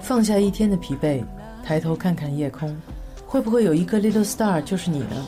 [0.00, 1.22] 放下一天的疲惫，
[1.64, 2.74] 抬头看看夜空，
[3.26, 5.26] 会不会有一个 little star 就是你呢？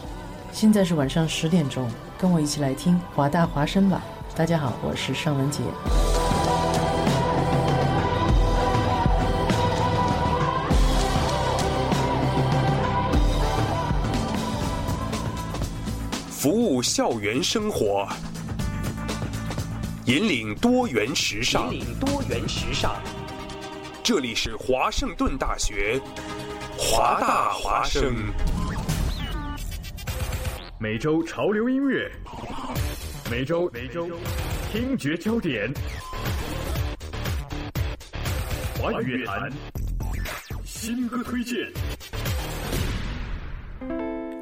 [0.53, 1.87] 现在是晚上十点钟，
[2.17, 4.03] 跟我一起来听华大华声吧。
[4.35, 5.61] 大家好，我是尚文杰。
[16.31, 18.09] 服务校园生活，
[20.07, 21.75] 引领多元时尚。
[21.75, 22.95] 引领多元时尚。
[24.09, 26.01] 这里是华盛顿大学，
[26.79, 28.17] 华大华生。
[30.81, 32.11] 每周潮流音乐，
[33.31, 34.09] 每周每周
[34.73, 35.71] 听觉焦点，
[38.81, 39.53] 华语乐坛
[40.65, 41.71] 新歌推荐。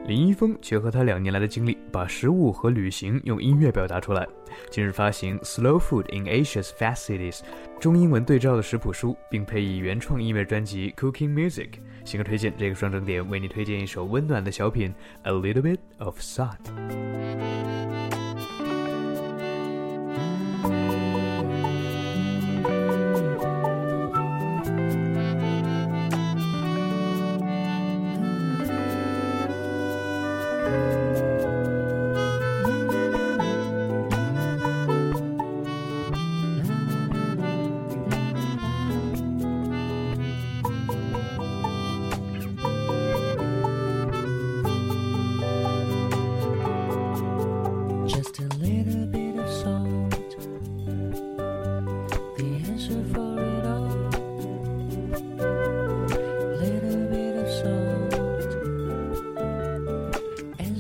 [0.07, 4.25] 林一峰结合他两年来的经历，把食物和旅行用音乐表达出来。
[4.71, 7.39] 近日发行《Slow Food in Asia's Fast Cities》
[7.79, 11.69] 中英文对照的食谱书，并配以原创音乐专辑《Cooking Music》。
[12.05, 14.95] 新歌推荐这个双重点为你推荐一首温暖的小品
[15.29, 17.76] 《A Little Bit of Salt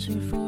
[0.06, 0.20] Sun》。
[0.36, 0.45] 大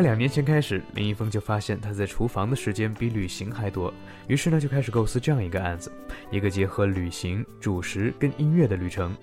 [0.00, 3.92] 概两年前开始，林一峰就发现他在厨房的时间比旅行还多，
[4.28, 5.92] 于是呢就开始构思这样一个案子，
[6.30, 9.14] 一个结合旅行、主食跟音乐的旅程。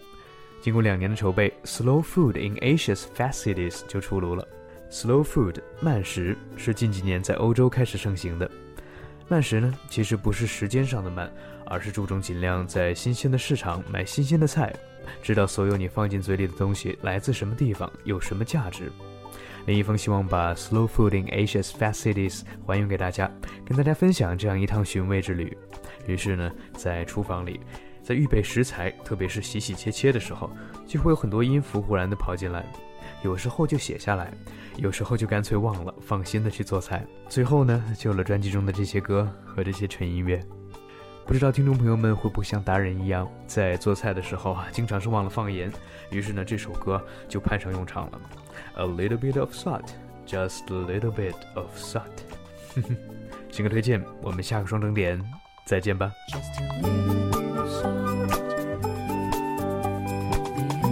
[0.61, 4.47] 经过两年的筹备，《Slow Food in Asia's Fast Cities》就出炉了。
[4.91, 8.49] Slow Food 慢食是近几年在欧洲开始盛行的。
[9.27, 11.31] 慢食呢，其实不是时间上的慢，
[11.65, 14.71] 而是注重尽量在新鲜的市场买新鲜的菜，
[15.23, 18.91] 知道所有你放进嘴里的东西来自什么地方，有什么价值。
[19.67, 23.29] 林一峰希望把 Slow Food in Asia's Fast Cities 还原给大家，
[23.65, 25.55] 跟大家分享这样一趟寻味之旅。
[26.07, 27.59] 于是呢，在厨房里，
[28.01, 30.49] 在预备食材，特别是洗洗切切的时候，
[30.87, 32.65] 就会有很多音符忽然的跑进来，
[33.23, 34.31] 有时候就写下来，
[34.77, 37.05] 有时候就干脆忘了，放心的去做菜。
[37.27, 40.41] 最后呢，就有了专辑中的这些歌和这些纯音乐。
[41.25, 45.69] 不知道听众朋友们会不会像达人一样，在做菜的时候啊，经常是忘了放盐，
[46.09, 48.21] 于是呢，这首歌就派上用场了。
[48.76, 49.94] A little bit of salt,
[50.26, 52.02] just a little bit of salt。
[53.50, 55.22] 新歌推荐，我们下个双整点
[55.64, 56.12] 再见吧。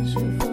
[0.06, 0.43] 学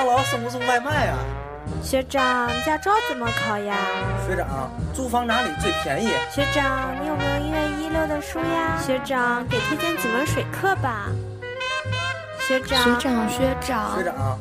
[0.00, 1.18] 当劳送不送外卖啊？
[1.82, 3.76] 学长，驾照怎么考呀？
[4.26, 6.08] 学长，租房哪里最便宜？
[6.30, 8.80] 学长，你有没有一月一六的书呀？
[8.80, 11.10] 学长，给推荐几门水课吧。
[12.38, 14.38] 学长，学长，学长，学长，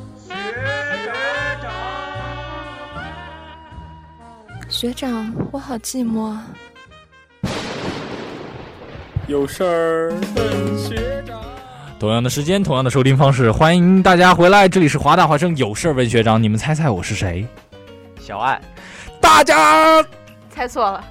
[4.70, 6.38] 学长，我好寂寞。
[9.28, 11.29] 有事儿问学长。
[12.00, 14.70] 同样的时间，同样的收听方式，欢迎大家回来。
[14.70, 17.46] 这里是华大华生有事儿问学长，你们猜猜我是谁？
[18.22, 18.58] 小爱。
[19.20, 20.02] 大家
[20.50, 21.04] 猜错了。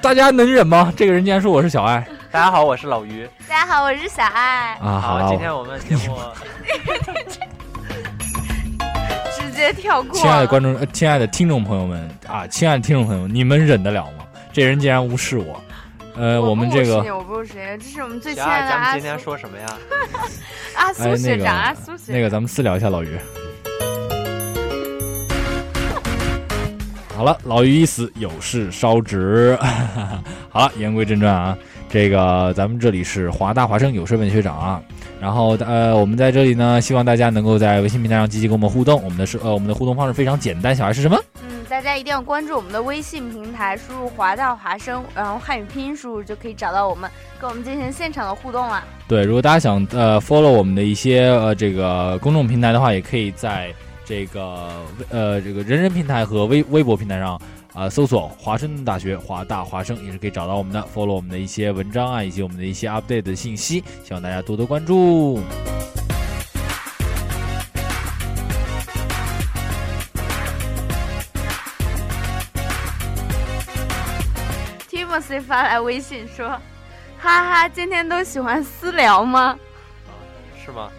[0.00, 0.90] 大家能忍吗？
[0.96, 2.02] 这个人竟然说我是小爱。
[2.30, 3.28] 大家好，我是老于。
[3.46, 4.72] 大家好，我是小爱。
[4.80, 6.18] 啊，好，今天我们节目
[9.38, 10.18] 直接跳过。
[10.18, 14.24] 亲爱的观众，呃，亲爱的听众朋友们啊，亲爱的听众朋友们，你们忍得了吗？
[14.50, 15.62] 这人竟然无视我。
[16.14, 18.82] 呃，我们这个我不是谁，这是我们最亲爱的阿苏。
[18.84, 19.66] 咱们今天说什么呀？
[20.76, 22.16] 阿苏学长，阿苏学长。
[22.16, 23.08] 那个，咱们私聊一下老于。
[27.16, 29.56] 好了，老于已死，有事烧纸。
[30.50, 31.56] 好了，言归正传啊，
[31.88, 34.82] 这个咱们这里是华大华生有事问学长啊。
[35.20, 39.02] 然后呃，我们在这里呢，希望大家能够在微信平台上积极跟我们互动。
[39.02, 41.16] 我们的是呃，我们的互动方式非常简单，小孩是什么？
[41.72, 47.10] 大家一定要关注我们的微信平台，输入华大华生，然后汉语拼音输入就可以找到我们，
[47.40, 48.84] 跟我们进行现场的互动了。
[49.08, 53.72] 对，如果大家想呃 follow 我们的一些呃这个公众平台的话，也可以在。
[54.04, 54.68] 这个
[55.08, 57.40] 呃，这个人人平台和微微博平台上
[57.72, 65.40] 啊，搜索华盛顿大学华大华生也是可以找到我们的，follow 我们的一些文章啊，以及我们的一些 update 的信息，希望大家多多关注。
[75.40, 76.48] 发来微信说
[77.18, 79.58] ：“哈哈，今天都喜欢私聊吗？”
[80.64, 80.90] 是吗？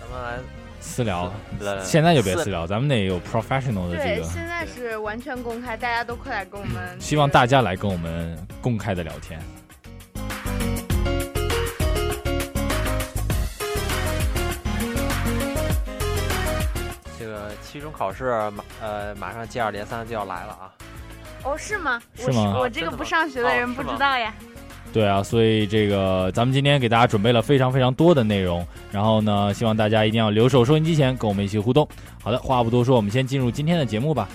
[0.00, 0.38] 咱们来。
[0.84, 1.32] 私聊，
[1.80, 4.24] 现在就别私聊，咱们得有 professional 的这个。
[4.24, 7.00] 现在是完全公开，大家都快来跟我们。
[7.00, 9.40] 希望大家来跟我们公开的聊天。
[17.16, 20.72] 这个期中考试马呃马上接二连三就要来了啊！
[21.44, 22.00] 哦，是吗？
[22.14, 22.56] 是吗？
[22.58, 24.32] 我这个不上学的人不知道呀。
[24.92, 31.88] 对啊，所以这个咱们今天给大家准备了非常非常多的内容，然后呢，希望大家一定要留守收音机前跟我们一起互动。
[32.22, 34.28] 好的，话不多说，我们先进入今天的节目吧。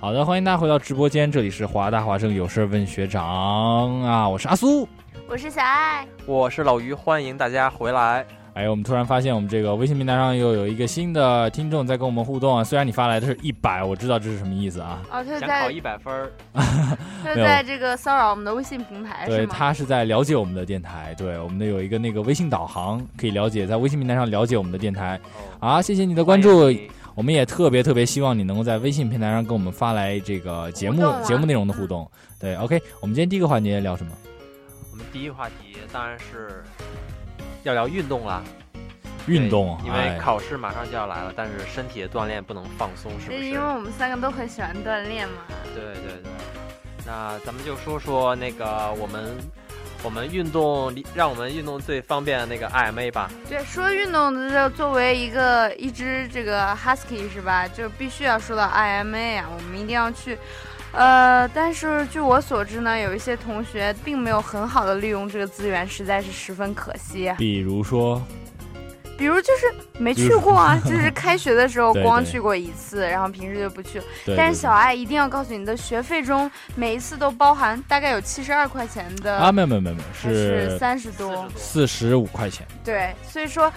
[0.00, 4.00] 好的，欢迎大家回到直播间，这里是华大华生有事问学长。
[4.02, 4.88] 啊，我是阿苏，
[5.28, 8.24] 我是小爱，我是老于，欢迎大家回来。
[8.56, 15.02] 哎，我们突然发现我们这个微信平台上又有一个新的听众在跟我们互动啊，虽然你发来的是一百，我知道这是什么意思啊？
[15.10, 16.32] 哦，他是在考一百分儿，
[17.22, 25.20] 他在这个骚扰我们的微信平台，对他是在了解我们的电台，对我们的有一个那个微信导航，可以了解在微信平台上了解我们的电台。
[25.60, 26.72] 好，谢谢你的关注。
[27.14, 32.10] 我们也特别特别希望你能够在微信平台上跟我们发来这个节目节目内容的互动。
[32.40, 34.12] 对，OK，我们今天第一个环节聊什么？
[34.92, 36.64] 我们第一个话题当然是
[37.66, 38.42] 要聊运动了。
[39.26, 43.44] 运动，因为考试马上就要来了，但是身体的锻炼不能放松，是不是？
[43.44, 45.42] 因为我们三个都很喜欢锻炼嘛。
[45.74, 46.30] 对对对，
[47.04, 49.36] 那咱们就说说那个我们。
[50.04, 53.30] 我们运动，让我们运动最方便的那个 IMA 吧。
[53.48, 57.66] 对，说运动，这作为一个一只这个 Husky 是吧？
[57.66, 60.38] 就必须要说到 IMA 啊，我们一定要去。
[60.96, 67.32] 呃，但是据我所知呢，有一些同学并没有很好的利用这个资源，实在是十分可惜。
[67.38, 68.20] 比如说。
[69.18, 73.98] 比如就是没去过啊， 就是开学的时候光去过一次，然后平时就不去。
[74.36, 82.66] 但是小爱一定要告诉你的学费中，每一次都包含大概有七十二块钱的啊，没有没有没有，是三十多，四十五块钱。
[82.84, 83.72] 对，所以说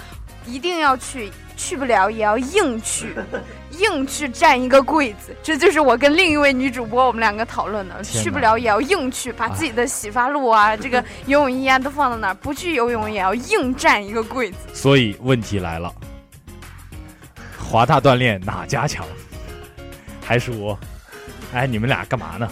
[0.49, 1.31] 一定要去。
[1.61, 3.13] 去不了也要硬去，
[3.77, 8.01] 硬去占一个柜子，这就是我跟另一位女主播我们两个讨论的。
[8.01, 14.57] 去不了也要硬去，把自己的洗发露啊、 这个游泳衣啊都放到那儿，不去游泳也要硬占一个柜子。
[14.73, 15.93] 所以问题来了，
[17.57, 19.05] 华大锻炼哪家强？
[20.25, 20.79] 还是我？
[21.53, 22.49] 哎，你们俩干嘛呢？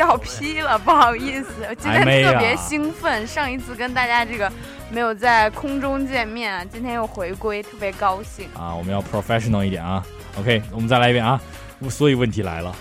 [0.00, 3.26] 笑劈了，不好意思，今天特别兴奋。
[3.26, 4.50] 上一次跟大家这个
[4.90, 8.74] 没有在空中见面，今天又回归，特别高兴啊！
[8.74, 10.02] 我们要 professional 一点啊。
[10.38, 11.38] OK，我们再来一遍啊。
[11.90, 12.74] 所以问题来了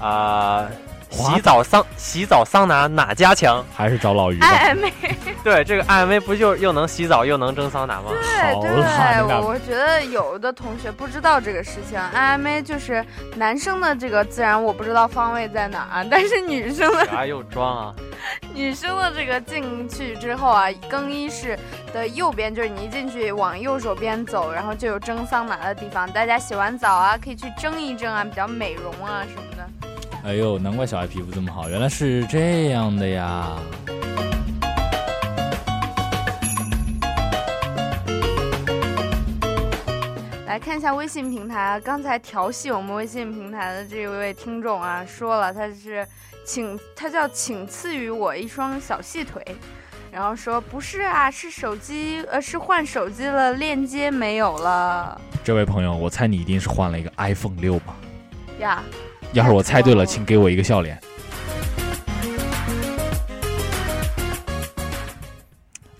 [0.00, 0.66] 啊。
[1.10, 3.64] 洗澡桑洗澡桑拿哪家强？
[3.74, 4.92] 还是找老于？IMA。
[5.42, 8.10] 对，这个 IMA 不就又能洗澡又能蒸桑拿吗？
[8.10, 13.04] 对对，我觉得有的同学不知道这个事情，IMA 就是
[13.36, 17.94] 男生的这个自然我不知道方位在哪儿，但是女生的啥又装啊？
[18.52, 21.58] 女生的这个进去之后啊，更衣室
[21.92, 29.87] 的右边就是你一进去往右手边走，然后就有蒸桑拿的地方，大家洗完澡啊可以去蒸一蒸啊，比较美容啊什么的。
[30.28, 33.56] 哎呦，难怪小爱皮肤这么好，原来是这样的呀！
[40.46, 46.06] 来看一下微信平台啊，刚才调戏我们微信平台的这位听众啊，说了他是
[46.44, 49.42] 请他叫请赐予我一双小细腿，
[50.12, 55.18] 然后说不是啊，是手机呃是换手机了，链接没有了。
[55.42, 57.96] 这位朋友，我猜你一定是换了一个 iPhone 六吧？
[58.60, 58.82] 呀，
[59.32, 60.98] 要是我猜对了，请给我一个笑脸。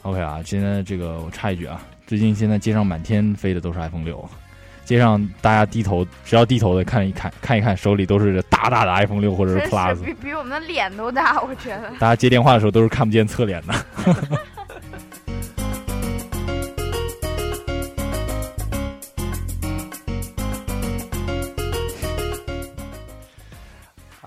[0.02, 4.26] OK 啊，今天这个我插一句啊，最近现在街上满天飞的都是 iPhone 六，
[4.84, 11.90] 街上大家低头，只要低头的看一看，看一看手里都是大大的 iPhone 六或者是 Plus，比比我们的脸都大，我觉得。
[11.98, 13.74] 大家接电话的时候都是看不见侧脸的。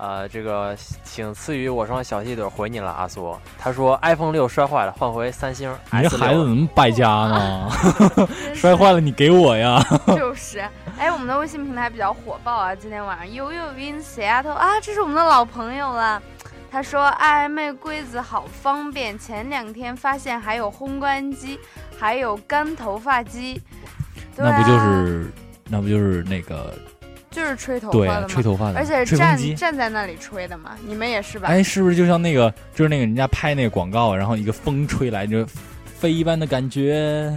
[0.02, 3.38] 呃，这个请赐予我双小细腿回你了，阿苏。
[3.56, 5.72] 他说 iPhone 六摔坏了，换回三星。
[5.92, 7.70] 你这孩子怎么败家呢？
[8.52, 9.80] 摔坏了你给我呀！
[10.08, 10.58] 就是，
[10.98, 12.74] 哎，我们的微信平台比较火爆啊！
[12.74, 16.20] 今天晚上悠悠 in Seattle 啊，这是我们的老朋友了。
[16.68, 21.60] 他说 IMA 柜子好方便，前两天发现还有烘干机，
[21.96, 23.62] 还有干头发机。
[24.34, 25.32] 那不就是，
[25.68, 26.74] 那不就是那个。
[27.32, 28.26] 就是吹头发的吗？
[28.28, 30.76] 吹头发的，而且站站在那里吹的嘛。
[30.86, 31.48] 你们也是吧？
[31.48, 35.44] 哎，是不是就像那个，就是那个人家拍那个广告，然后一个风吹来，就
[35.98, 37.32] 飞一般的感觉，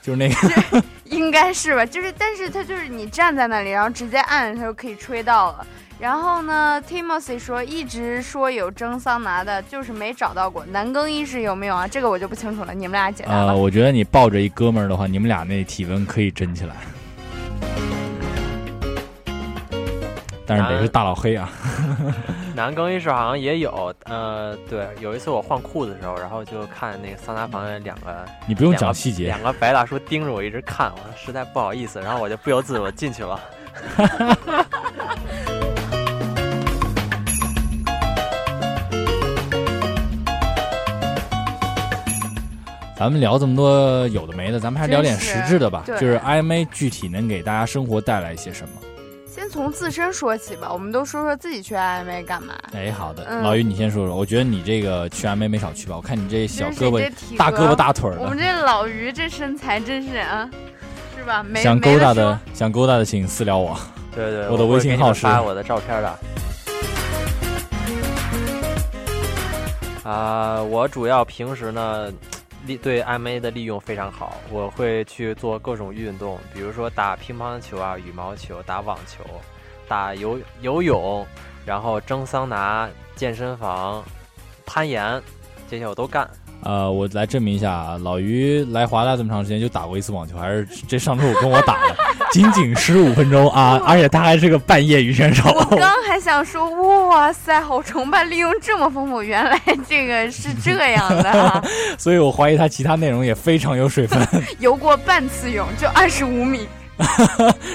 [0.00, 0.82] 就是那个。
[1.04, 1.84] 应该是吧？
[1.84, 5.66] 就是，但是他就是你站在那里，然后直接按，他就可以吹到了。
[6.00, 10.64] 然后呢，Timothy 说一直说有蒸桑拿的，就是没找到过。
[10.66, 11.86] 男更衣室有没有啊？
[11.86, 13.44] 这个我就不清楚了，你们俩解答吧。
[13.48, 16.74] 呃，我觉得你抱着一哥们儿的话，你们俩那体温可以蒸起来。
[20.58, 21.50] 但是得是大老黑啊！
[22.54, 33.40] 男更衣室好像也有，呃，对，有一次我换裤子的时候，然后就看那个桑拿房两个，你不用讲细节，两个白大叔盯着我一直看，我实在不好意思，然后我就不由自主进去了。
[42.94, 48.74] 咱们聊这么多有的没的，咱们还是聊点实质的吧，就是 IMA 具体能给大家生活带来一些什么。
[49.52, 52.54] 先从自身说起吧，我们都说说自己去 IMA 干嘛？
[52.72, 54.16] 哎，好的，老于你先说说。
[54.16, 55.94] 我觉得你这个去 IMA 没少去吧？
[55.94, 58.16] 我看你这小胳膊、大胳膊、大腿儿。
[58.18, 60.48] 我们这老于这身材真是啊，
[61.14, 61.42] 是吧？
[61.42, 63.78] 没想勾搭的，想勾搭的，请私聊我。
[64.14, 66.18] 对对，我的微信号是发我的照片的。
[70.10, 72.10] 啊，我主要平时呢。
[72.66, 79.24] 利对 MA 的利用非常好，我会去做各种运动，比如说打乒乓球啊、羽毛球、打网球、
[79.88, 81.26] 打游游泳，
[81.66, 84.02] 然后蒸桑拿、健身房、
[84.64, 85.20] 攀岩，
[85.68, 86.28] 这些我都干。
[86.64, 91.96] 呃，我来证明一下啊，老于来华大这么长时间就打过一次网球，还是这上周五跟我打的，
[92.32, 93.80] 仅仅十五分钟啊！
[93.86, 95.50] 而且他还是个半业余选手。
[95.50, 96.68] 我刚还想说，
[97.08, 101.64] 哇塞，好崇拜，利用这么丰富，原来这个是这样的。
[101.98, 104.26] 所以我怀疑他其他内容也非常有水分。
[104.58, 106.66] 游过半次泳，就二十五米。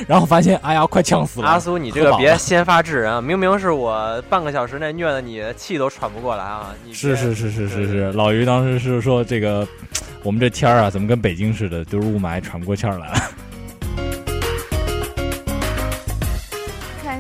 [0.08, 1.48] 然后发现，哎呀，快呛死了！
[1.48, 6.74] 阿苏，你这个别先发制人啊，明明是我半个小时内虐的你，气都喘不过来啊！
[6.94, 9.68] 是是是是是是，老于当时是说这个，
[10.24, 13.08] 我们这天儿啊，怎么跟北京似的，都是雾霾，喘不过气儿来。
[13.10, 13.22] 看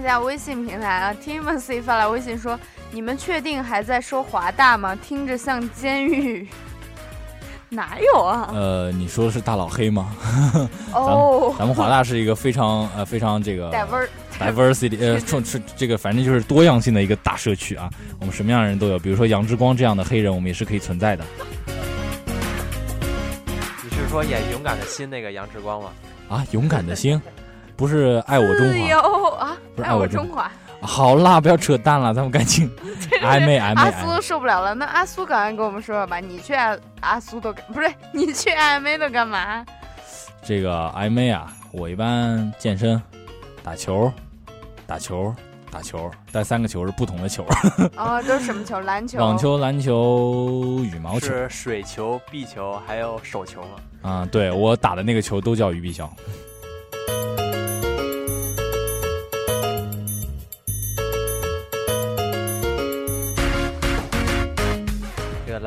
[0.07, 2.57] 一下微信平台啊，Timothy 发来微信说
[2.91, 4.95] ：“你们确定还在说华大吗？
[4.95, 6.47] 听着像监狱。
[7.67, 8.49] ”哪有啊？
[8.53, 10.15] 呃，你说的是大老黑吗？
[10.95, 13.69] 哦，咱们华大是一个非常呃非常这个
[14.39, 17.89] diversity 呃 创是这个反正就是多样性的一个大社区啊。
[18.21, 21.25] 我们什么样的人都有，比如说杨之光这样的黑人，我们也是可以存在的。
[23.83, 25.89] 你是说演《勇敢的心》那个杨之光吗？
[26.29, 27.21] 啊，勇敢的心，
[27.77, 30.51] 不是爱我中华啊，不是爱我中华。
[30.81, 32.69] 好啦，不要扯淡了，咱们赶紧
[33.21, 33.81] 暧昧暧昧。
[33.81, 39.63] 阿苏都受不了了，那阿苏赶快跟我们说说吧，你去阿阿苏都不是你去暧昧都干嘛？
[40.43, 43.01] 这个暧昧啊，我一般健身、
[43.63, 44.11] 打球、
[44.85, 45.33] 打球、
[45.71, 47.45] 打球，带三个球是不同的球。
[47.95, 48.79] 哦， 都是什么球？
[48.79, 54.09] 篮球、网球、篮球、羽毛球、是水球、壁球，还有手球吗？
[54.09, 56.09] 啊，对我打的那个球都叫鱼壁球。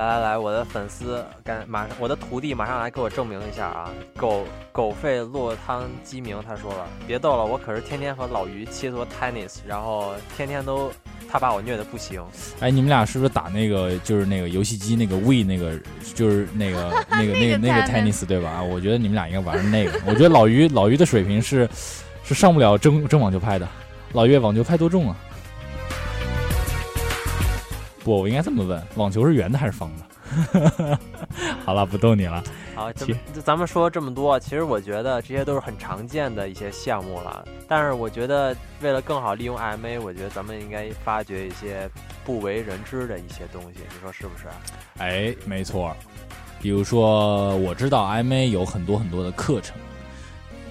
[0.00, 3.90] 来来来，我的粉丝赶马上，我的徒弟马上来给我证明一下啊！
[4.16, 10.90] 狗狗吠落汤鸡鸣，他说了，别逗了，我可是天天和老于切磋 tennis，然后天天都
[11.30, 12.25] 他把我虐的不行。
[12.61, 15.78] 哎，你们俩是不是打那个就是那个游戏机那个 We 那个
[16.14, 18.62] 就是那个 那个那个那个 tennis 对吧？
[18.62, 20.00] 我觉得你们俩应该玩那个。
[20.07, 21.69] 我觉得老于老于的水平是
[22.25, 23.69] 是上不了真真网球拍的。
[24.12, 25.16] 老岳，网球拍多重啊？
[28.02, 30.99] 不，我应该这么问：网球是圆的还是方的？
[31.64, 32.42] 好了，不逗你了。
[32.75, 33.07] 好，这
[33.45, 37.45] 咱们说这么多，其实我觉得这些都是很常见的一些项目了。
[37.69, 41.90] 但是我觉得，为了更好利用 IMA，我觉得咱们应该发掘一些
[42.25, 43.80] 不为人知的一些东西。
[43.92, 44.45] 你说是不是？
[44.99, 45.95] 哎，没错。
[46.62, 49.76] 比如说，我知道 IMA 有很多很多的课程。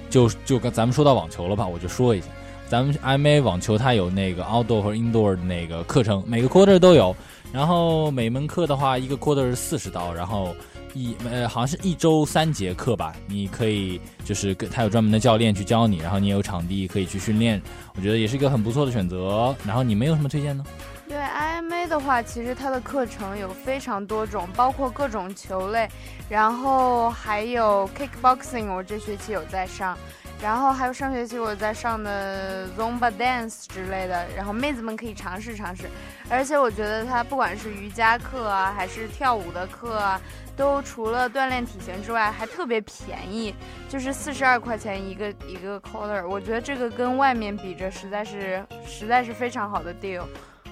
[0.10, 2.28] 就就跟咱们说到网球了吧，我就说一下。
[2.70, 7.16] 咱们 IMA 网球它有那个 outdoor 和 indoor 的那个课程，每个 quarter 都有。
[7.52, 10.56] 然后每门课的话，一个 quarter 是四十刀，然后
[10.94, 13.12] 一呃好像是一周三节课吧。
[13.26, 17.60] 你可以就是跟他有专门的教练去教你，然后你也有场地可以去训练。
[17.96, 19.56] 我觉得也是一个很不错的选择。
[19.66, 20.64] 然后你们有什么推荐呢？
[21.08, 25.90] 对 IMA 的话，其实它的课程有非常多种，包括各种球类，
[26.30, 29.98] 然后还有 kickboxing，我这学期有在上。
[30.42, 35.84] 然后还有上学期我在上的 Zumba Dance 之类的，然后妹子们可以尝试尝试。
[36.30, 40.22] 而且我觉得它不管是瑜伽课啊，还是跳舞的课啊，
[40.56, 43.54] 都除了锻炼体型之外，还特别便宜，
[43.90, 46.26] 就是四十二块钱一个一个 quarter。
[46.26, 50.24] 我觉得这个跟外面比着，实在是实在是非常好的 deal。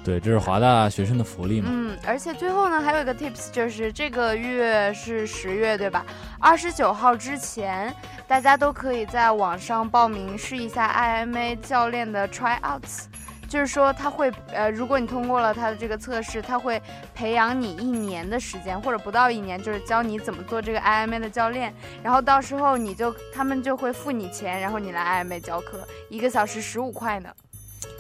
[0.08, 1.68] 对，这是华大学生的福利嘛。
[1.70, 6.06] 嗯，而且最后呢，还有一个 tips，就是这个月是十月，对吧？
[6.40, 7.94] 二十九号之前，
[8.26, 13.08] 大家都可以在网上报名试一下 IMA 教练的 tryouts，
[13.50, 16.82] 就是说他会，呃，如果你通过了他的这个测试，他会
[17.14, 21.74] 培养你一年的时间，或者不到一年，就是教你怎么做这个 IMA 的教练。
[22.02, 27.30] 然后到时候你就，他们就会付你钱，然后你来 IMA 教课，一个小时十五块呢。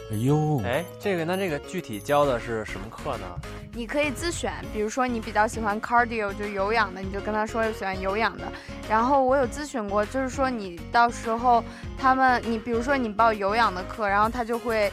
[0.10, 3.26] 哎呦，哎，这个那这个具体教的是什么课呢？
[3.74, 8.43] 你可以自选，比如说你比较喜欢 cardio 就有氧的，你就跟他说喜欢有氧的。
[8.89, 11.62] 然后我有咨询过，就是说你到时候
[11.98, 14.89] 他们，你比如说你报有氧的课，然后他就会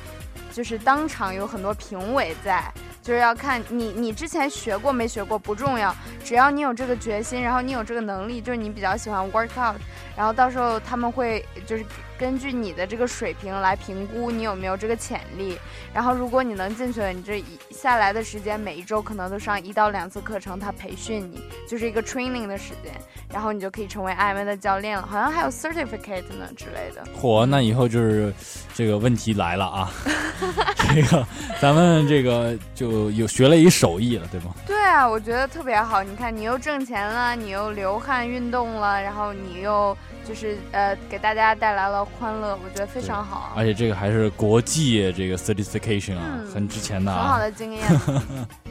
[0.53, 2.65] 就是当场有很多评委在，
[3.01, 9.77] 就是要看你你之前学过没学过不重要，只要你有这个决心，然后你有这个能力，就是你比较喜欢 workout，
[10.17, 11.85] 然后到时候他们会就是。
[12.17, 15.59] 根据你的这个水平来评估你有没有这个潜力，
[15.93, 22.93] 然后如果你能进去了，你这一下来的时间每一周可能都上一到两次课程，他培训你就是一个 training 的时间，
[23.29, 27.05] 然后你就可以成为 IM 的教练了，好像还有 certificate 呢之类的。
[27.21, 28.33] 嚯，那以后就是
[28.73, 29.91] 这个问题来了啊，
[30.95, 31.27] 这个
[31.61, 34.55] 咱们这个就有学了一手艺了，对吗？
[34.65, 36.01] 对啊，我觉得特别好。
[36.01, 39.95] 你看，你又挣钱了，你又流汗运动了，然后你又。
[40.27, 43.53] 就是呃，给大家带来了欢乐，我觉得非常好。
[43.57, 47.23] 而且这个还是国际这个 certification 啊，很值钱的啊。
[47.23, 47.83] 很好的经验。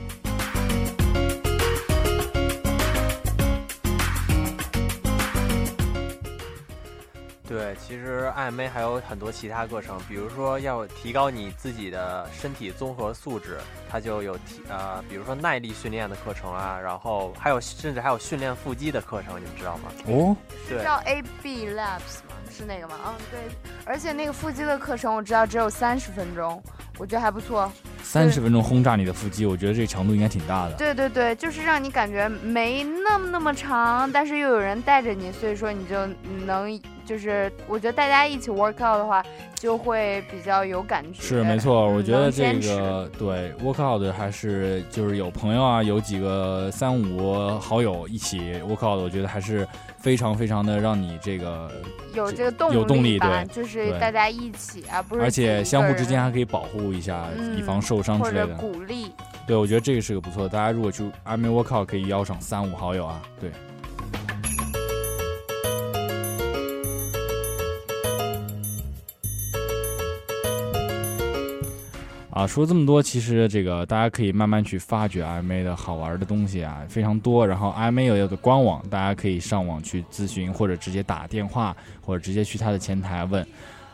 [7.45, 13.57] 对，其实 IMA 还有很多其他课程，比如说要提高你自己的身体综合素质，
[13.89, 19.91] 它就有提呃，比如说耐力训练的课程啊，然后还有甚至还有训练腹肌的课程，你们知道吗？
[20.07, 20.35] 哦，
[20.69, 22.35] 对，叫 AB Labs 吗？
[22.49, 22.95] 是那个吗？
[23.07, 23.39] 嗯，对。
[23.85, 26.63] 而且那个腹肌的课程我知道只有三十分钟，
[26.97, 27.69] 我觉得还不错。
[28.01, 30.75] 三十分钟轰炸你的腹肌，我觉得这强度应该挺大的。
[30.75, 36.07] 对对对，就是让你感觉没那么那么长，但是又有人带着你，所以说你就
[36.45, 36.81] 能。
[37.05, 39.23] 就是我觉得大家一起 work out 的话，
[39.55, 41.21] 就会比较有感觉。
[41.21, 51.71] 是没错，我觉得这个对 work out 还是就是有朋友啊，有几个三五好友一起 work out，我觉得还是非常非常的让你这个
[52.13, 58.55] 有这个动力，有动力对，就是大家一起啊，不是而且相互之间还可以保护一下，以防受伤之类的。
[58.55, 59.11] 鼓励。
[59.45, 60.47] 对，我觉得这个是个不错。
[60.47, 63.51] 大家如果去 army work out，可以邀上三五好友啊，对。
[72.33, 77.45] 啊，说这么多，其实这个大家可以慢慢去发掘 IMA 的好玩的东西啊，非常多。
[77.45, 83.45] 然后 IMA 有一个官网，大家可以上网去咨询，或者直接打电话，或者直接去他的前台问。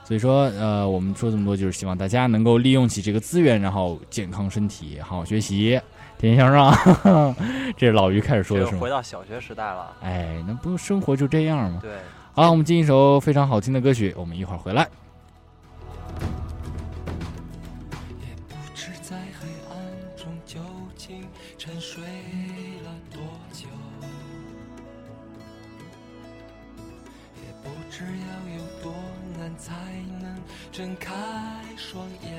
[0.06, 5.80] 所以说，呃，我们说这么多，就是希望大家能够利用起这个资源，然后健康身体，好好学习，
[6.17, 7.36] 天天向上。
[7.75, 8.80] 这是老于开始说的是吗？
[8.80, 9.93] 回到小学时代了。
[10.02, 11.80] 哎，那不生活就这样吗？
[11.82, 11.91] 对。
[12.34, 14.88] 好，我们进一首非常好听的歌曲，我们一会儿回来。
[30.79, 31.13] 睁开
[31.75, 32.31] 双眼。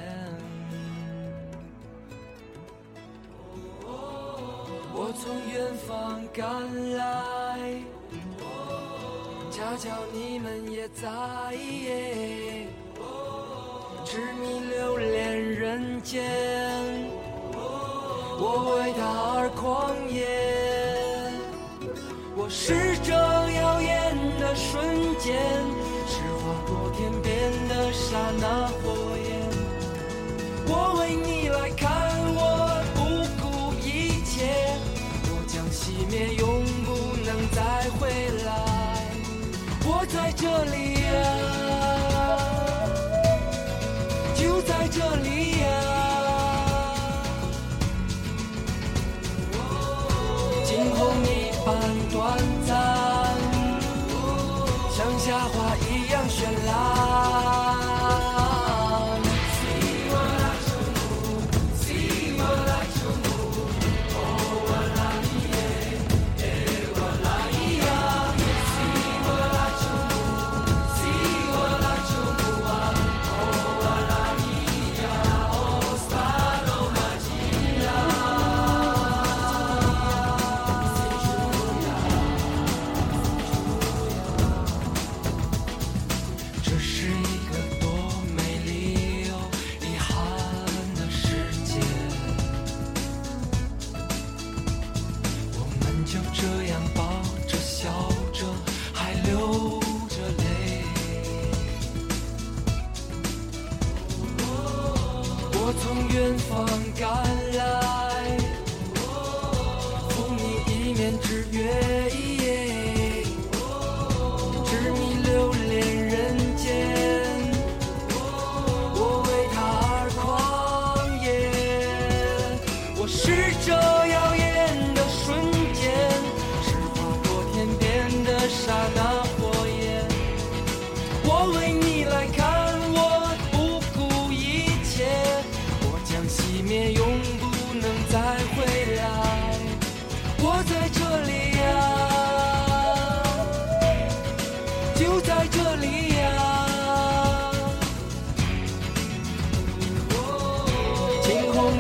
[4.95, 6.49] 我从远方赶
[6.97, 7.05] 来，
[9.51, 11.07] 恰巧你们也在。
[14.07, 16.25] 痴迷流连人间，
[18.41, 19.05] 我为他
[19.37, 20.25] 而狂野。
[22.35, 25.37] 我是这耀眼的瞬间，
[27.69, 29.29] 的刹那火焰。
[30.67, 31.89] 我为你来看，
[32.35, 32.39] 我
[32.95, 32.99] 不
[33.41, 33.45] 顾
[33.85, 34.37] 一切，
[35.25, 36.89] 我将熄灭，永不
[37.25, 37.59] 能再
[37.99, 38.01] 回
[38.45, 38.49] 来。
[39.85, 40.77] 我在这里
[41.09, 41.11] 呀、
[44.35, 45.29] 就在这里
[45.61, 45.67] 呀、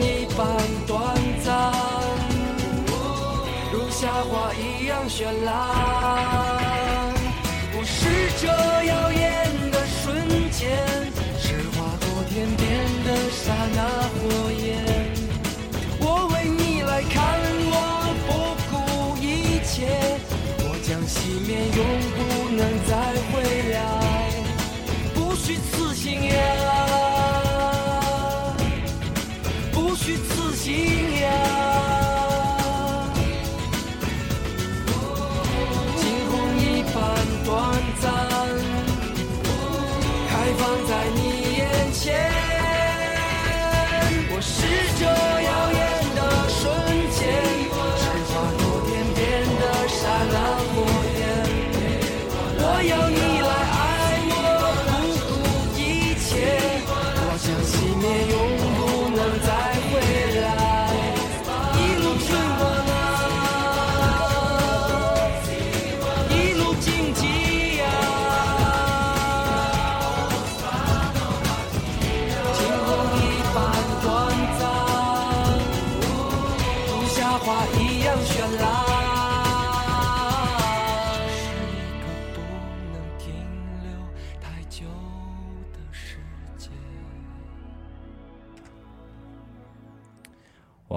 [0.00, 0.46] 一般
[0.87, 1.72] 短暂，
[3.72, 5.48] 如夏花一样绚烂。
[7.72, 7.98] 我是
[8.40, 8.46] 这
[8.85, 9.20] 耀眼
[9.70, 10.07] 的瞬
[10.50, 10.61] 间，
[11.38, 12.61] 是划过天边
[13.05, 13.42] 的刹
[13.74, 13.79] 那
[14.14, 14.18] 火
[14.53, 14.68] 焰。
[16.00, 17.18] 我为你来看，
[17.72, 17.74] 我
[18.26, 18.31] 不
[18.70, 18.72] 顾
[19.20, 19.76] 一切，
[20.61, 21.79] 我将熄灭，永
[22.16, 22.18] 不
[22.57, 22.90] 能再
[23.31, 23.33] 回
[23.72, 23.76] 来。
[25.14, 26.33] 不虚此行呀，
[30.11, 30.75] 不虚此行
[31.20, 31.25] 呀。
[35.96, 36.94] 惊鸿一般
[37.44, 37.49] 短
[38.01, 38.12] 暂，
[40.29, 41.18] 开放在你
[41.59, 42.03] 眼前。
[44.33, 44.51] 我试
[44.99, 45.03] 着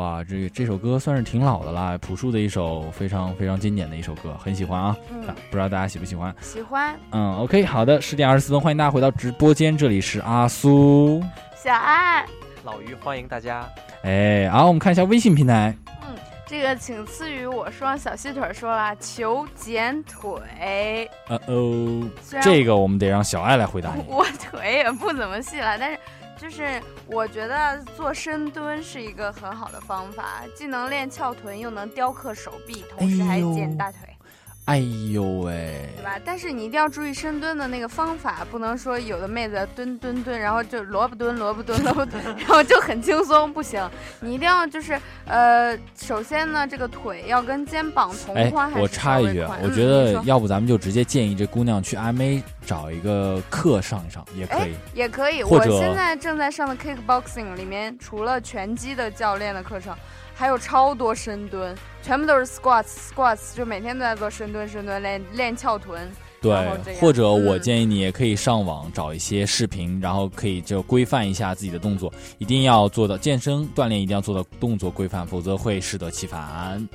[0.04, 4.98] 哇，这这首歌算是挺老的啦，朴树的一首非常非常经典的一首歌，很喜欢啊。
[5.10, 6.36] 嗯啊不知道大家喜不喜欢？
[6.42, 11.24] 喜欢嗯，OK，好的，十点二十四分，欢迎大家回到直播间，这里是阿苏。
[11.56, 12.26] 小爱。
[12.66, 13.66] 老于欢迎大家。
[14.02, 15.74] 哎，好，我们看一下微信平台。
[15.88, 21.10] 嗯，这个请赐予我双小细腿说了，求减腿。
[21.30, 22.04] 呃哦
[22.42, 24.04] 这个我们得让小爱来回答你。
[24.10, 25.98] 我腿也不怎么细了，但是
[26.44, 34.00] 就是我觉得做深蹲是一个很好的方法，既能练翘臀，又能雕刻手臂，同时还减大腿。
[34.10, 34.13] 哎
[35.12, 36.18] 呦喂，对吧？
[36.24, 43.86] 但是你一定要注意深蹲的那个方法，不能说有的妹子蹲蹲蹲，然后就萝卜蹲萝卜蹲萝卜蹲，然后就很轻松，不行。
[44.22, 55.44] 你一定要就是呃，首先呢，这个腿要跟肩膀同哎宽，还我是插一句我觉得要不咱们就直接建议这姑娘去 MMA 找一个课上一上也可哎以。，也可以。
[55.44, 59.94] 我现在正在上的 kickboxing 里面，除了拳击的教练的课程，
[60.36, 66.12] 还有超多深蹲，全部都是 squats squats，就每天都在做深蹲深蹲，练练翘臀。
[66.42, 66.54] 对，
[67.00, 76.86] 或者我嗯建议你也可以上网找一些视频，然后可以就规范一下自己的动作，一定要做到健身锻炼，一定要做到动作规范，否则会适得其反。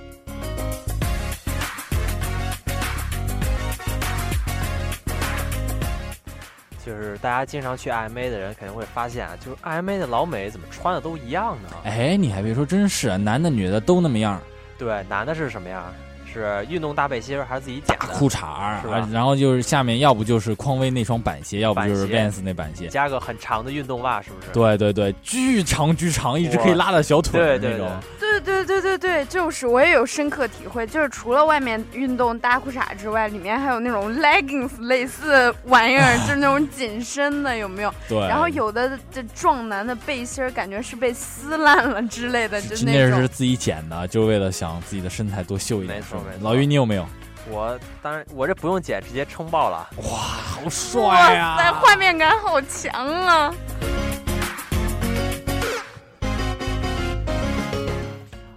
[6.89, 11.69] 就是大家经常去 IMA 的人肯定会发现啊，就是 IMA 的老美怎么穿的都一样呢？
[11.85, 14.41] 哎，你还别说，真是啊男的女的都那么样，
[14.79, 15.85] 对，男的是什么样？
[16.33, 18.07] 是运动大背心还是自己剪的？
[18.15, 18.77] 裤衩
[19.11, 22.89] 然后就是下面要不就是匡威那双板鞋，要不就是 Vans 那板鞋。
[22.89, 24.49] 加个很长的运动袜，是不是？
[24.53, 27.91] 对对对，巨长巨长，一直可以拉到小腿对对儿那种。
[28.21, 37.93] 对对对对对，就是我也有深刻体会，就是除了外面运动大裤衩之外，里面还有那种 leggings 类似的玩意儿，就是那种 紧身的，有没有？
[38.09, 43.19] 对然后有的这壮男的背心儿，感觉是被撕烂了之类的，就是那那。
[43.19, 45.99] 是自己剪的，就为了想自己的身材多秀一点。
[45.99, 47.07] 没错没错老于，你有没有？
[47.51, 49.89] 我当然，我这不用剪，直接冲爆了。
[49.97, 51.57] 哇，好哇帅啊！
[51.57, 53.55] 塞，画面感好强啊！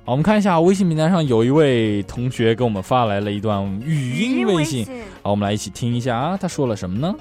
[0.03, 4.85] 好，我们看一下微信平台上有一位同学给我们发来了一段语音微信，
[5.23, 7.15] 好，我们来一起听一下啊，他说了什么呢？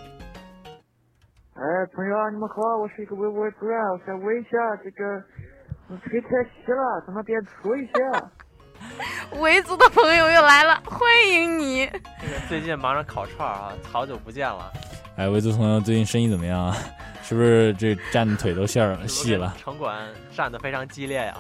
[1.55, 1.63] 哎，
[1.95, 5.23] 朋友啊，你们好，我是一个微博主啊，我想问一下，这个
[5.87, 7.93] 你腿太细了，怎么变粗一些？
[9.41, 11.89] 维族的朋友又来了，欢迎你！
[12.49, 14.71] 最近忙着烤串啊，好久不见了。
[15.17, 16.77] 哎，维族朋友最近生意怎么样啊？
[17.23, 19.55] 是不是这站的腿都线儿细了？
[19.63, 19.97] 城管
[20.37, 21.37] 站的非常激烈呀。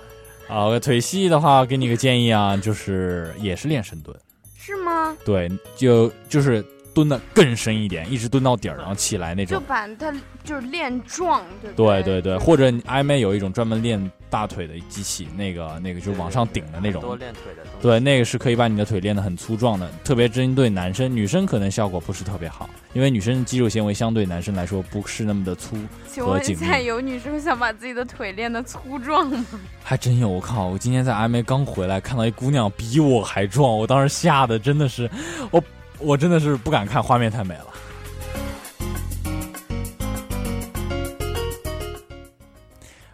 [0.49, 4.17] 啊，腿细的话，给你个建议啊，就是也是练深蹲，
[4.57, 5.17] 是吗？
[5.25, 9.65] 对，就就是蹲的更深一点，一直蹲到底儿，然后起来那种就种。
[9.69, 17.63] 把它就是练壮，对不对对对，或者你 IMA 有一种专门练大腿的机器，那个那个就是往上顶的那种多，练腿的。
[17.81, 25.77] 对，那个是可以把你的腿练得很粗壮的，特别针对男生，女生可能效果不是特别好，因为女生肌肉纤维相对男生来说不是那么的粗
[26.19, 26.81] 和紧现在。
[26.81, 29.45] 有女生想把自己的腿练得粗壮吗？
[29.85, 30.69] 还真有，我靠！
[30.69, 35.11] 我今天在 IMA 刚回来，看到一姑娘比我还壮，我当时吓得真的是，
[35.51, 35.63] 我
[36.01, 37.67] 我真的是不敢看，画面太美了。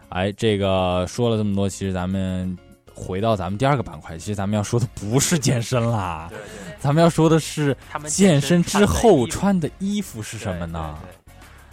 [0.09, 2.57] 哎，这个说了这么多，其实咱们
[2.91, 7.75] 回到咱们第二个板块，其实咱们要说的不是健身啦，对对，咱们要说的是
[8.07, 10.97] 健身之后穿穿的衣服是是什么呢？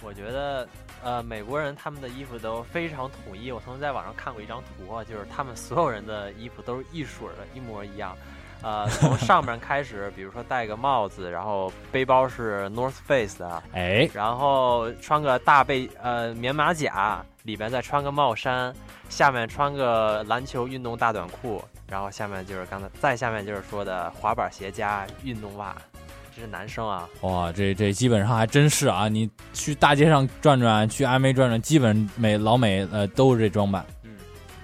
[0.02, 0.68] 我觉得，
[1.02, 3.50] 呃，美国人他们的衣服都非常统一。
[3.50, 8.14] 我曾经在网上看过一张图啊，就是他们所有人的衣服都是一水儿的，一模一样。
[8.64, 18.74] 呃，从上面开始， 比如说戴个帽子，然后背包是 North Face 的，哎，然后穿个大背呃棉马甲，里边再穿个帽衫，
[19.10, 25.76] 下面穿个篮球运动大短裤，然后下面就是刚才再下面就是说的滑板鞋加运动袜，
[26.34, 27.06] 这是男生啊。
[27.20, 29.08] 哇，这这基本上还真是啊！
[29.08, 33.84] 你去大街上转转，去 IMA 转转，基本美老美呃都是这装扮。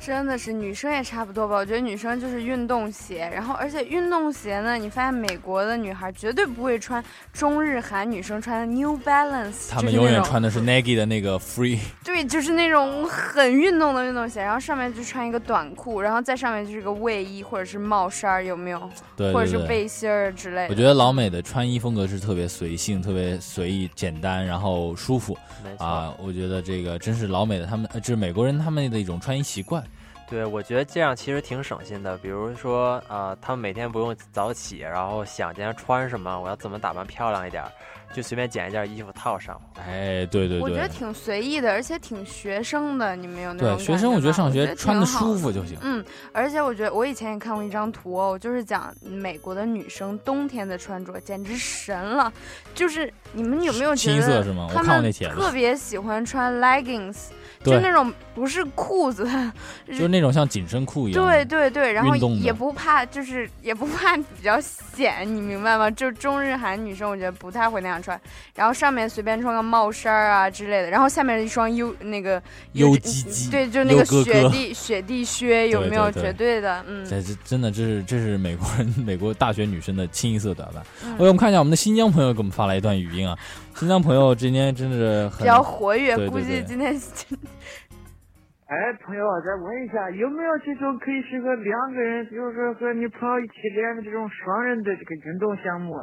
[0.00, 1.56] 真的是女生也差不多吧？
[1.56, 18.90] 我觉得女生就是运动鞋，然后而且运动鞋呢，你发现美国的女孩绝对不会穿中日韩女生穿的 New Balance，他们永远穿的是 Nike 的那个 Free，对，就是那种很运动的运动鞋，然后上面就穿一个短裤，然后在上面就是个卫衣或者是帽衫儿，有没有？
[19.14, 20.68] 对或者是背心儿之类的。
[20.70, 25.36] 我觉得老美的穿衣风格是特别随性、特别随意、简单，然后舒服
[25.76, 26.14] 啊。
[26.18, 29.84] 我觉得这个真是老美的他们，呃，这是美国人他们的一种穿衣习惯。
[30.30, 32.16] 对，我觉得这样其实挺省心的。
[32.18, 37.72] 比如说，呃，他们每天不用早起，然后想今天穿什么，我要怎么打扮漂亮一点儿，
[38.14, 39.60] 就随便捡一件衣服套上。
[39.76, 45.76] 哎，对对对，我觉得挺随意的，而且挺学生的，你们有那种对学生，我觉得上学穿的舒服就行。
[45.82, 52.32] 嗯，而且我觉得我以前也看过一张图哦，就是讲美国的女生冬天的穿着简直神了，
[52.72, 59.28] 就是你们有没有觉清一色得是吗我他们看过那帖子特别喜欢穿 leggings，对就那种不是裤子，
[59.86, 61.24] 就是那种像紧身裤一样。
[61.24, 65.90] 对对对，然后也不怕，就是也不怕比较显，你明白吗？
[65.92, 68.18] 就中日韩女生，我觉得不太会那样穿，
[68.54, 72.42] 然后上面随便穿个帽衫儿啊之类的，然后下面一双优那个
[72.72, 76.10] 优鸡鸡对，就那个雪地雪地靴，有没有？
[76.10, 77.06] 绝对的，嗯。
[77.08, 80.82] 这这真的这是这是美国人美国大学女生的清一色打扮。
[81.04, 83.36] 嗯 OK，我们看一下我们的新疆朋友给我们发来一段语音啊，
[83.80, 86.92] 新疆朋友今天真的是很比较活跃，对对估计今天
[88.68, 95.96] 哎，朋友，再问一下，有没有这种可以适合两个人，比如说和女朋友一起练的这种双人的这个运动项目？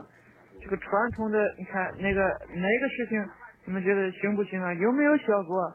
[0.59, 3.23] 这个传统的，你看那个哪个事情，
[3.65, 4.73] 你们觉得行不行啊？
[4.73, 5.71] 有没有效果？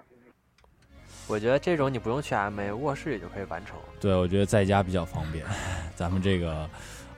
[1.28, 3.78] 我觉得这种你不用去 MMA，卧室也就可以完成。
[4.00, 5.46] 对，我觉得在家比较方便。
[5.94, 6.68] 咱们这个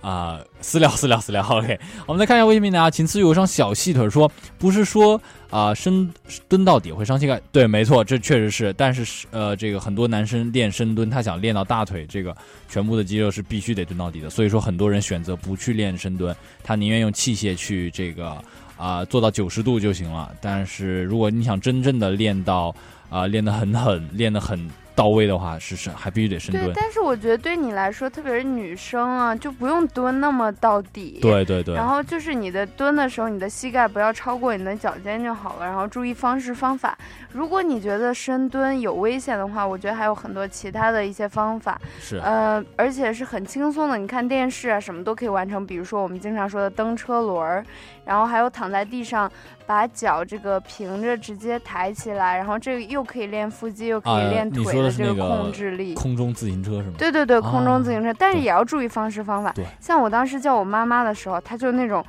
[0.05, 1.43] 啊、私聊私聊私聊。
[1.49, 6.13] OK，我们再看一下微信平台啊，仅次有一双小细腿说，不是说啊、深
[6.47, 8.71] 蹲到底会伤膝盖，对，没错，这确实是。
[8.75, 12.37] 但是呃，这个很多男生练深蹲，他想练到大腿这个
[12.69, 18.37] 全部的肌肉是必须得蹲到底的，所以说很多人选择不去练深蹲，他宁愿用器械去这个
[18.77, 20.31] 啊、做到九十度就行了。
[20.39, 22.75] 但是如果你想真正的练到
[23.09, 26.73] 啊、练得很狠，练得很到位的话，是是还必须得深对，蹲。
[26.77, 31.19] 但是我觉得对你来说，特别是女生啊，就不用蹲那么到底。
[31.21, 35.67] 对对对然后就是你的蹲的时候，你的膝盖不要超过你的脚尖就好了。
[35.67, 36.97] 然后注意方式方法。
[37.33, 41.81] 如果你觉得深蹲有危险的话，我觉得还有很多其他的一些方法。
[42.01, 43.99] 是呃，而且是很轻松的。
[43.99, 45.67] 你看电视啊，什么都可以完成。
[45.67, 47.67] 比如说我们经常说的蹬车轮儿，
[48.05, 49.31] 然后还有躺在地上，
[49.67, 55.95] 把脚这个平着直接抬起来，然后这个又可以练腹肌，又可啊以练，腿的这个控制力。
[55.95, 56.95] 空中自行车是吗？
[56.99, 59.55] 对对对，空中自行车，啊但是也要注意方式方法。
[59.81, 62.05] 像我当时叫我妈妈的时候，她就那种。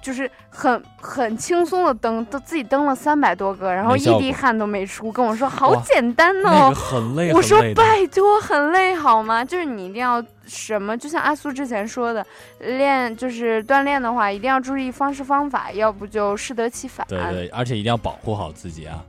[0.00, 6.74] 就是很很轻松的登，都自己登了三百多个，然后一滴汗都没出，跟我说好简单那哦个。
[6.74, 9.44] 很累，我说拜托，很累好吗？
[9.44, 12.24] 就是你一定要什么，就像阿苏之前说的，
[12.60, 17.06] 练就是锻炼的话，一定要注意方式方法，要不就适得其反。
[17.08, 19.04] 对对，而且一定要保护好自己啊。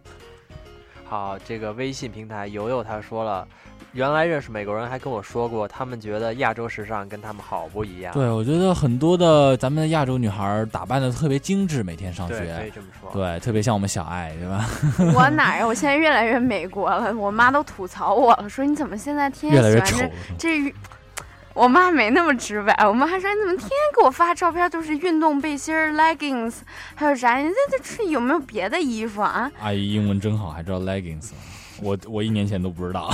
[1.06, 3.48] 好，这个微信平台友友他说了，
[3.94, 8.14] 原来认识美国人还跟我说过，他们觉得亚洲时尚跟他们好不一样。
[8.14, 14.70] 对，我觉得很多的咱们的亚洲女孩儿打扮的特别精致，每天上对可以学这么说，对，特别像我们小爱，对吧？
[15.16, 15.66] 我哪儿呀？
[15.66, 20.76] 我现在越来越美国了，我妈都吐槽我了，说你怎么现在天越来越天喜欢丑这这。
[21.56, 26.54] 我妈没那么直白，我妈还说你怎么天天给我发照片都是运动背心儿、leggings，
[26.96, 27.38] 还有啥？
[27.38, 29.52] 你这这这有没有别的衣服啊？
[29.60, 31.32] 阿姨英文真好，还知道 leggings，
[31.82, 33.12] 我我一年前都不知道。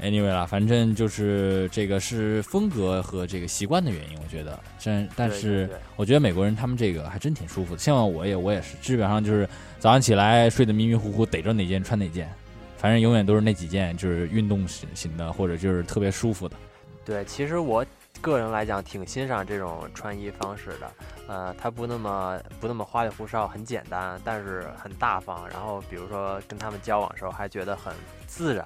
[0.00, 4.58] Anyway 啦，反正就是这个是风格和这个习惯的原因，我觉得。
[4.82, 7.78] 但但是我觉得美国人他们这个还真挺舒服的。
[7.78, 12.32] 像我也我也是，基本上就是早上起来睡得迷迷糊糊，逮着哪件穿哪件，
[12.78, 16.56] 反正永远都是那几件，就是运动型型的或者就是特别舒服的。
[17.04, 17.84] 对，其实我
[18.20, 20.90] 个人来讲挺欣赏这种穿衣方式的，
[21.26, 25.46] 呃，它不那么不那么花里胡哨，很简单，但是很大方。
[25.50, 27.92] 然后比如说跟他们交往的时候，还觉得很
[28.26, 28.64] 自然，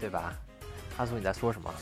[0.00, 0.34] 对吧？
[1.00, 1.72] 阿苏你在说什么？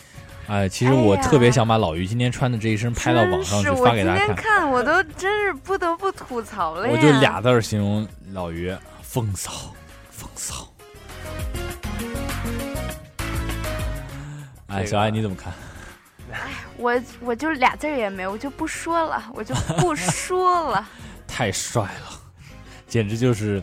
[0.47, 4.37] 哎，其实我特别想把老于今天穿的这一身拍到网上去发给大家看。
[4.37, 6.95] 看我都真是不得不吐槽了呀。
[6.97, 9.51] 我就俩字儿形容老于风骚，
[10.13, 10.73] 风骚。
[14.69, 15.53] 哎，小艾你怎么看？
[16.31, 16.39] 哎
[16.77, 20.89] 我我就俩字儿也没有，我就不说了，我就不说了。
[21.27, 22.21] 太帅了，
[22.87, 23.61] 简直就是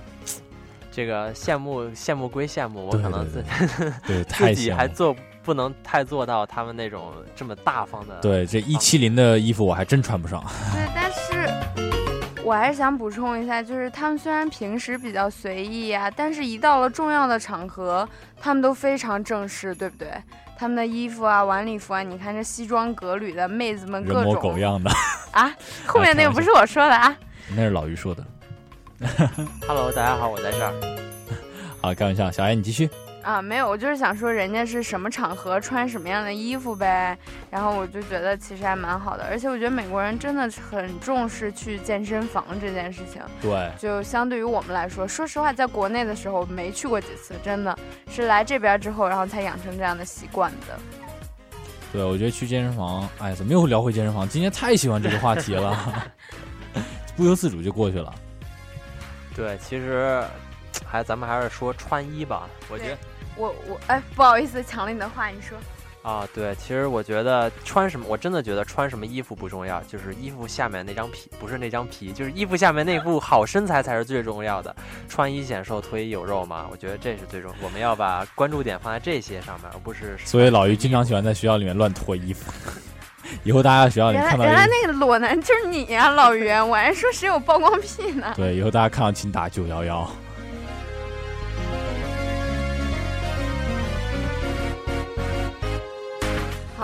[0.91, 8.15] 这个羡慕羡慕归羡慕，我可能对自对太 自己羡慕还做不能太做到他们那种这么大方的。
[8.19, 10.43] 对这一七零的衣服我还真穿不上。
[10.73, 18.08] 对，但是我还是想补充一下，就是他们虽然平时比较随意呀、但是一到了重要的场合，
[18.41, 20.10] 他们都非常正式，对不对？
[20.58, 24.89] 他们的衣服啊、晚礼服啊，你看这西装革履的妹子们人模各种狗样的，
[25.31, 25.53] 啊，
[25.86, 27.15] 后面那个不是我说的啊。
[27.49, 28.25] 那是老于说的。
[29.67, 30.73] Hello，大家好，我在这儿。
[31.81, 32.89] 好，开玩笑，小艾你继续。
[33.25, 37.17] 啊，没有，我就是想说人家是什么场合穿什么样的衣服呗，
[37.49, 43.19] 然后我就觉得其实还蛮好的，而且我觉得美国人真的很重视去健身房这件事情。
[43.41, 47.75] 对就相对于我们来说，说实话，在国内的时候没去过几次，真的
[48.11, 50.77] 是来这边之后，然后才养成这样的习惯的。
[51.91, 54.29] 对，我觉得去健身房，哎，怎么又聊回健身房？
[54.29, 55.75] 今天太喜欢这个话题了，
[57.17, 58.13] 不由自主就过去了。
[59.35, 60.23] 对，其实
[60.85, 62.97] 还咱们还是说穿衣吧，我觉得。
[63.38, 65.58] 我我哎，不好意思，抢了你的话，你说。
[66.02, 74.76] 啊，对，其实我觉得穿什么，我真的觉得穿什么衣服不重要，就是衣服下面那张皮，不是那张皮，就是衣服下面那副 好身材才是最重要的。
[75.09, 80.16] 穿衣显瘦，脱衣有肉嘛，我觉得这是最重，我们要把关注点放在这些上面，而不是。
[80.24, 82.51] 所以老于经常喜欢在学校里面乱脱衣服。
[83.43, 88.32] 以后大家在学校里原来看到一个，原来那个裸男就是你呀、老于，我还说谁有曝光癖呢。
[88.36, 90.07] 对，以后大家看到请打九幺幺。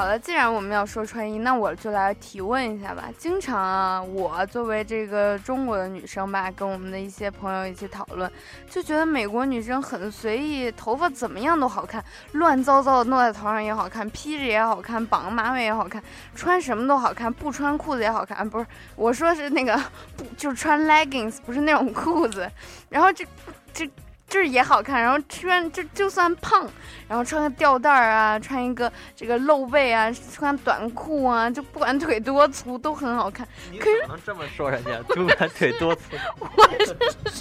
[0.02, 3.10] 好了，既然我们要说穿衣，那我就来提问一下吧。
[3.20, 8.30] 经常啊，我作为这个中国的女生吧，跟我们的一些朋友一起讨论，
[8.68, 16.02] 就觉得美国女生很随意，头发怎么样都好看，乱糟糟的弄在头上也好看，披着也好看，绑个马尾也好看，
[16.34, 18.50] 穿什么都好看，不穿裤子也好看。
[18.50, 19.80] 不是，我说是那个
[20.18, 22.50] 不，就是穿 leggings，不是那种裤子。
[22.90, 23.24] 然后这
[23.72, 23.88] 这。
[24.32, 26.66] 这也好看，然后穿就就算胖，
[27.06, 33.46] 然后穿个吊带儿啊，穿一个这个露背啊，穿短裤啊，就不管腿多粗都很好看。
[33.78, 34.92] 可是怎么这么说人家？
[35.14, 36.02] 不管腿多粗，
[36.40, 36.96] 我是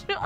[0.04, 0.20] 说，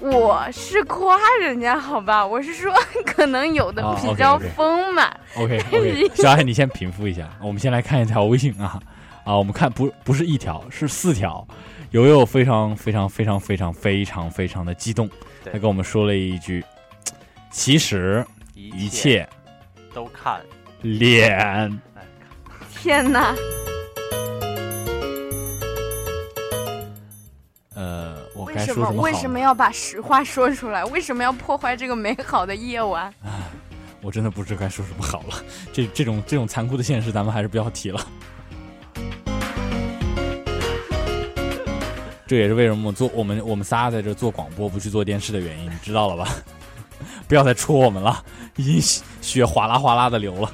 [0.10, 2.26] 我是夸人家好吧？
[2.26, 2.70] 我是说，
[3.06, 5.18] 可能有的啊比较 OK，OK 丰满。
[5.36, 7.26] OK OK，小爱，你先平复一下。
[7.40, 8.78] 我们先来看一条微信啊
[9.24, 11.46] 啊，我们看不不是一条，是四条。
[11.90, 15.10] 悠悠非常非常非常非常非常非常的激动，
[15.44, 16.64] 他跟我们说了一句
[17.50, 19.28] ：“其实一切
[19.92, 20.40] 都看
[20.82, 21.80] 脸。
[22.76, 23.34] 天哪！”
[27.74, 29.02] 呃，我为什么该说什么？
[29.02, 30.84] 为什么要把实话说出来？
[30.84, 33.12] 为什么要破坏这个美好的夜晚？
[34.00, 35.44] 我真的不知该说什么好了。
[35.72, 38.00] 这这种这种残酷的现实，咱们还是不要提了。
[42.30, 46.28] 这也是为什么我做我们我们仨在这做广播不去做电视的原因，你知道了吧？
[47.26, 48.24] 不要再戳我们了，
[48.54, 50.48] 已经血血哗啦哗啦的流了。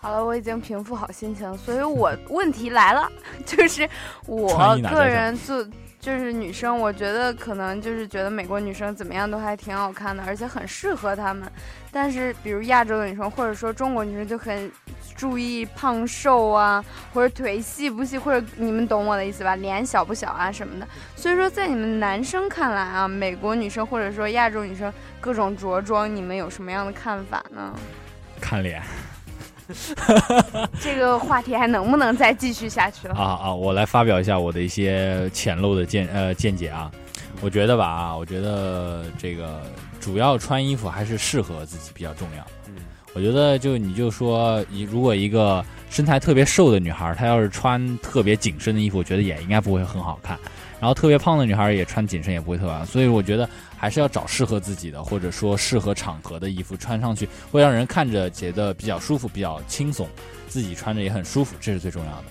[0.00, 3.08] 好了，我已经平复好心情，所以我问题来了，
[3.46, 3.88] 就是
[4.26, 5.64] 我个人做
[6.06, 11.50] 就是女生，我觉得可能就是觉得美国女生怎么样都还挺好看的，而且很适合她们。
[11.90, 14.70] 但是比如亚洲的女生，或者说中国女生就很
[15.16, 20.86] 注意胖瘦啊，或者腿细不细，或者你们懂我的意思吧，脸小不小啊什么的。
[21.16, 27.74] 所以说，在你们男生看来啊，美国女生或者说亚洲女生各种着装，你们有什么样的看法呢？
[28.40, 28.80] 看脸
[30.80, 33.14] 这个话题还能不能再继续下去了？
[33.14, 33.54] 啊啊！
[33.54, 36.90] 我来发表一下我的一些浅陋的见呃见解啊。
[37.40, 39.60] 我觉得吧啊，我觉得这个
[40.00, 42.46] 主要穿衣服还是适合自己比较重要。
[42.66, 42.74] 嗯，
[43.12, 50.38] 我觉得就你就说，一如果一个身材特别瘦的女孩，她要是穿特别紧身的衣服，我觉得也应该不会很好看。
[50.78, 60.06] 然后特别胖的女孩也穿紧身也不会特别，所以我觉得还是要找适合自己的，或者说适合场合的衣服穿上去，会让人看着觉得比较舒服、比较轻松，
[60.48, 62.24] 自己穿着也很舒服，这是最重要的。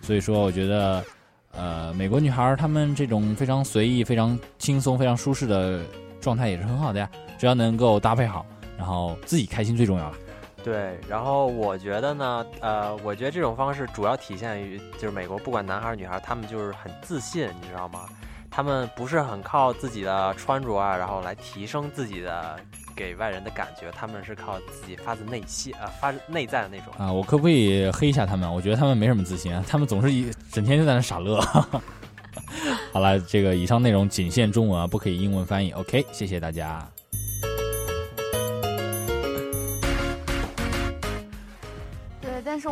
[0.00, 1.04] 所以说，我觉得，
[1.52, 5.82] 呃，美国女孩她们这种非常随意、非常轻松、非常舒适的
[6.20, 8.44] 状态也是很好的呀，只要能够搭配好，
[8.78, 10.16] 然后自己开心最重要了。
[10.64, 18.06] 对，然后我觉得呢，呃，我觉得这种方式主要体现于就是美国，不管男孩女孩，他们就是很自信，你知道吗？
[18.50, 22.56] 他们不是很靠自己的穿着啊，然后来提升自己的
[22.94, 26.92] 给外人的感觉，他们是靠自己发自内心啊、发自内在的那种。
[26.98, 28.52] 啊，我可不可以黑一下他们？
[28.52, 31.40] 我觉得他们没什么自信啊，他们总是一整天就在那傻乐。
[32.92, 35.72] 好了，这个以上内容仅限中文啊，不可以英文翻译。
[35.72, 36.86] OK，谢谢大家。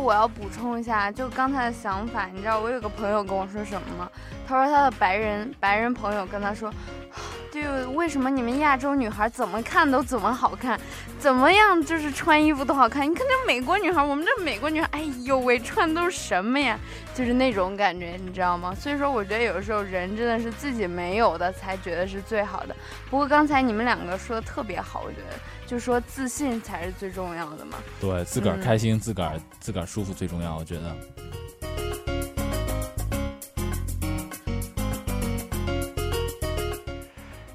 [0.01, 4.09] 我要补充一下，就刚才的想法，你知道我有个朋友跟我说什么吗？
[4.47, 6.73] 他说他的白人白人朋友跟他说，
[7.51, 10.79] 对，为什么你们亚洲女孩怎么看都怎么好看，
[11.19, 13.09] 怎么样就是穿衣服都好看？
[13.09, 16.77] 你看这美国女孩，我们这美国女孩，哎呦喂，穿都是什么呀？
[17.13, 18.73] 就是那种感觉，你知道吗？
[18.73, 22.75] 所以说，我觉得有时候人真的是自己没有的才觉得是最好的。
[23.09, 25.37] 不过刚才你们两个说的特别好，我觉得
[25.71, 27.77] 就是说自信才是最重要的嘛。
[28.01, 30.93] 对，自个儿嗯开心，自个儿自个儿舒服最重要，我觉得。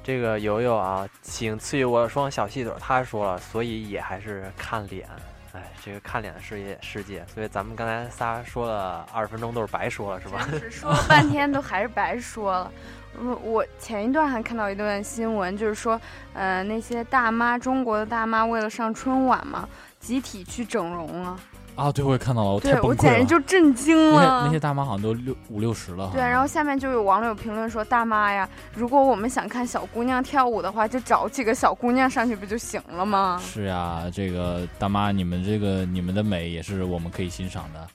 [0.03, 2.73] 这个友友啊，请赐予我双小细腿。
[2.79, 5.07] 他说了，所以也还是看脸。
[5.53, 10.47] 哎，这个看脸的世界世界，所以咱们刚才仨说了二十分钟都是白说了，是吧？
[10.59, 12.71] 是说了半天都还是白说了。
[13.17, 15.99] 我我前一段还看到一段新闻，就是说，
[16.33, 19.67] 呃，那些大妈，中国的大妈为了上春晚嘛，
[19.99, 21.37] 集体去整容了。
[21.75, 22.95] 啊，对，我也看到了，我太对我。
[22.95, 24.43] 简直就震惊了。
[24.45, 26.09] 那些大妈好像都六五六十了。
[26.11, 37.87] 对，然后下面就有网友评论说：“大妈呀，如果我们想看小姑娘跳舞的话，就找几个小姑娘上去不就行了吗？”是呀，这个大妈，你们这个你们的美也是我们可以欣赏的。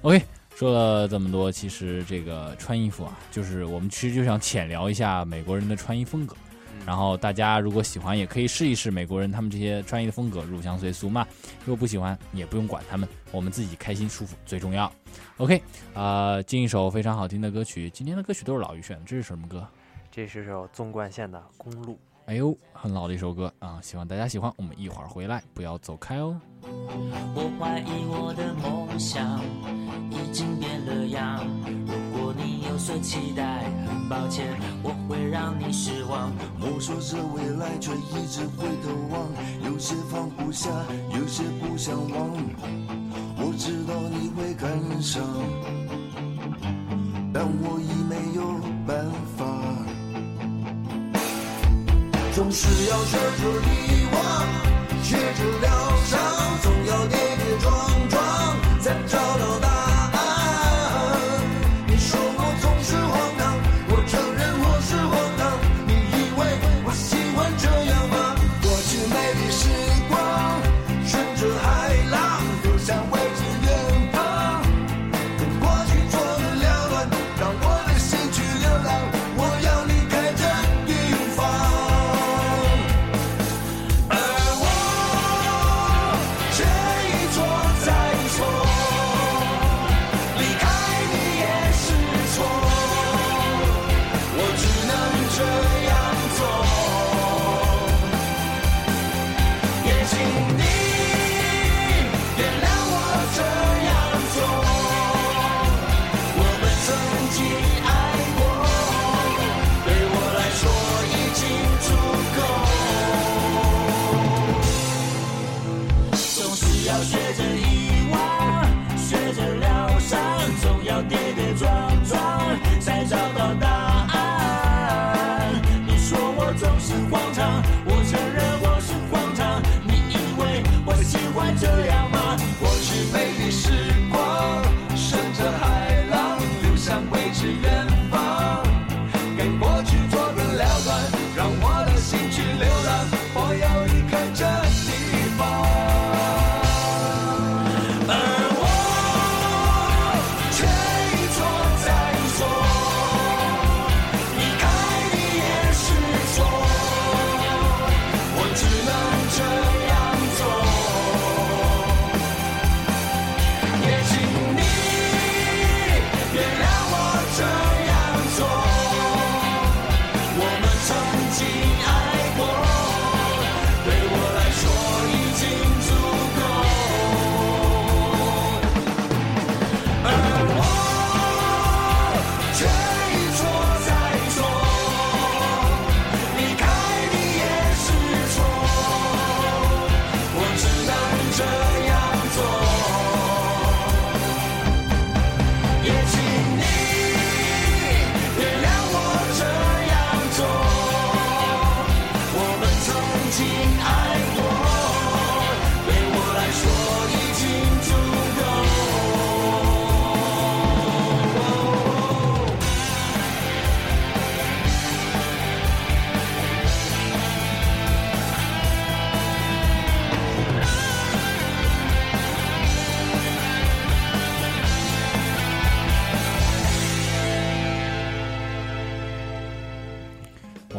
[0.00, 0.22] OK，
[0.60, 6.36] 说了这么多，其实这个穿衣服啊，就是我们其实就想浅聊一下美国人的穿衣风格。
[6.84, 11.26] 然后大家如果喜欢，也可以试一试美国人他们这些穿衣的风格，入乡随俗嘛。
[11.60, 14.92] 如果不喜欢，也不用管他们，我们自己开心舒服最重要。
[15.38, 15.62] OK，
[15.94, 19.66] 啊、进一首非常好听的歌曲，今天的歌曲都是老于选的，这是什么歌？
[20.10, 21.94] 这是首纵贯线的《公路》。
[22.30, 24.52] 哎呦，很老的一首歌啊，希望大家喜欢。
[24.56, 26.40] 我们一会儿回来，不要走开哦。
[26.62, 29.42] 我怀疑我的梦想
[30.12, 31.44] 已经变了样。
[31.84, 34.46] 如果你有所期待，很抱歉，
[34.84, 36.30] 我会让你失望。
[36.56, 39.26] 摸索着未来，却一直回头望，
[39.64, 40.70] 有些放不下，
[41.12, 42.30] 有些不想忘。
[43.38, 45.20] 我知道你会感伤，
[47.34, 48.54] 但我已没有
[48.86, 49.59] 办法。
[52.32, 54.18] 总是要学着遗忘，
[55.02, 55.68] 学着疗
[56.06, 56.18] 伤，
[56.62, 57.06] 总要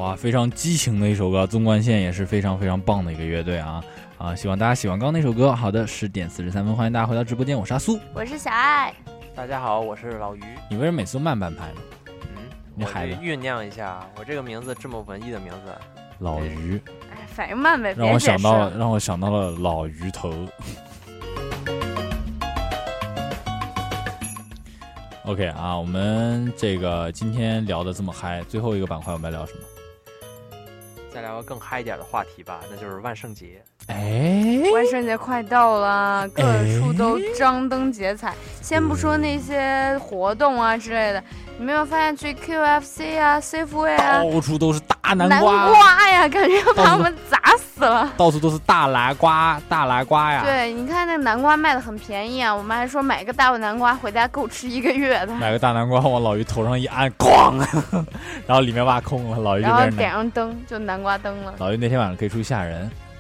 [0.02, 3.84] 哇，非常激情的一首歌，纵贯线也是非常非常棒的一个乐队啊
[4.18, 4.36] 啊！
[4.36, 5.54] 希望大家喜欢刚刚那首歌。
[5.54, 7.99] 好的，十点四十三分，欢迎大家回到直播间，我是阿苏。
[8.12, 8.91] 我是小爱，
[9.36, 10.41] 大家好，我是老于。
[10.72, 11.82] 你为什么每次都慢半拍呢？
[12.08, 12.41] 嗯，
[12.74, 15.72] 你孩子我酝酿一下，我这个名字这么文艺的名字，
[16.18, 16.82] 老于，
[17.12, 20.34] 哎，反应慢呗，让我别解释想到了，让我想到了老鱼头。
[25.26, 29.60] OK 啊，我们这个今天聊的这么嗨，最后一个板块我们要聊什么？
[31.12, 33.62] 再聊个更嗨一点的话题吧，那就是万圣节。
[33.88, 36.42] 哎，万圣节快到了，各
[36.78, 38.34] 处都张灯结彩。
[38.62, 41.22] 先不说那些活动啊之类的，
[41.58, 48.10] 你没有发现去 QFC 啊、Safeway 啊，到处都是大南瓜南瓜，呀，感觉要把我们砸死了。
[48.16, 50.44] 到处都是大南瓜，大南瓜呀。
[50.46, 55.34] 对，你看那南瓜卖的很便宜啊，我们还说买个大南瓜回家够吃一个月的。
[55.36, 57.58] 买个大南瓜往老于头上一按，咣，
[58.48, 59.90] 然后里面挖空了，老于就然后。
[59.98, 61.54] 点上灯，就南瓜灯了。
[61.58, 63.11] 老于那天晚上可以出去吓人，我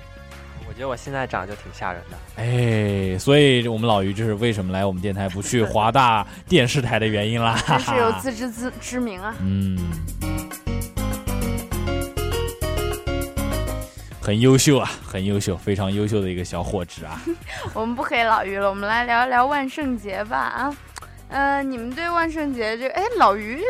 [0.81, 2.17] 觉得我现在长得就挺吓人的。
[2.37, 7.55] 哎，所以我们老于就是为什么来我们电台不去华大电视台的原因啦。
[7.67, 9.35] 真是有自知之之明啊。
[9.41, 9.77] 嗯，
[14.19, 17.21] 很优秀啊，很优秀，非常优秀的一个小伙子啊。
[17.75, 20.75] 我们不黑老于了，我们来聊一聊万圣节吧啊。
[21.31, 23.61] 呃，你们对万圣节这哎，老于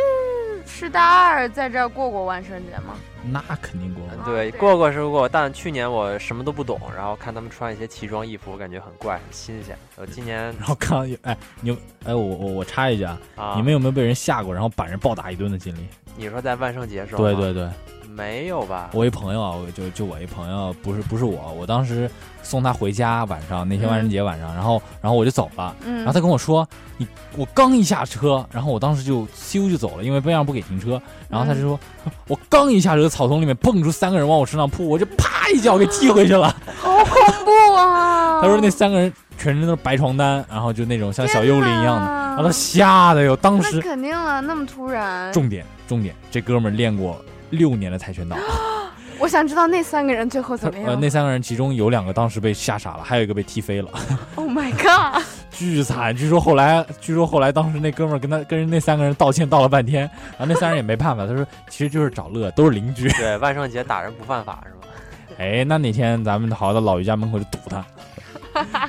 [0.66, 2.95] 是大二在这儿过过万圣节吗？
[3.24, 4.03] 那肯定过。
[4.26, 9.78] 对，过过是过，但去年我什么都不懂，然后看他们穿一些奇装异服，我感觉很怪，很新鲜。
[9.95, 15.86] 我今年 然后看到有哎，你有哎，我我我插一句啊，啊你们有没有被人吓过，然后把人暴打一顿的经历？
[16.18, 17.70] 你说在万圣节时候对对对，
[18.16, 18.89] 没有吧？
[18.93, 22.09] 我一朋友啊，我就就我一朋友，不是不是我，我当时
[22.43, 27.07] 送他回家，晚上那天万圣节晚上，然后然后我就走了，嗯然后他跟我说，你
[27.38, 31.80] 我刚一下车，然后我当时就咻就走了，因为边上不给停车，然后他就说，
[32.28, 36.55] 我刚一下车，草丛里面蹦出三个人往我身上扑，我就啪一脚给踢回去了。
[36.80, 38.41] 好恐怖啊！
[38.43, 45.32] 他说那三个人全身都是白床单，然后就那种像小幽灵一样的，然后他吓得哟，当那时肯定了，那么突然。
[45.32, 48.36] 重点重点，这哥们儿练过六年的跆拳道。
[49.20, 50.88] 我想知道那三个人最后怎么样。
[50.88, 53.88] 呃，那三个人其中有两个当时被吓傻了，还有一个被踢飞了，
[54.34, 55.24] Oh my god！
[55.52, 56.16] 巨惨。
[56.16, 63.08] 据说后来，据说后来当时那哥们儿跟他跟人那三个人道歉道了半天，然后那三人也没办法，他说其实就是找乐，都是邻居。
[63.14, 64.93] 对，万圣节打人不犯法是吗？
[65.38, 67.86] 哎，那哪天咱们好到老于家门口就堵他，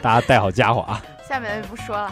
[0.00, 1.02] 大家带好家伙啊。
[1.28, 2.10] 下面就不说了。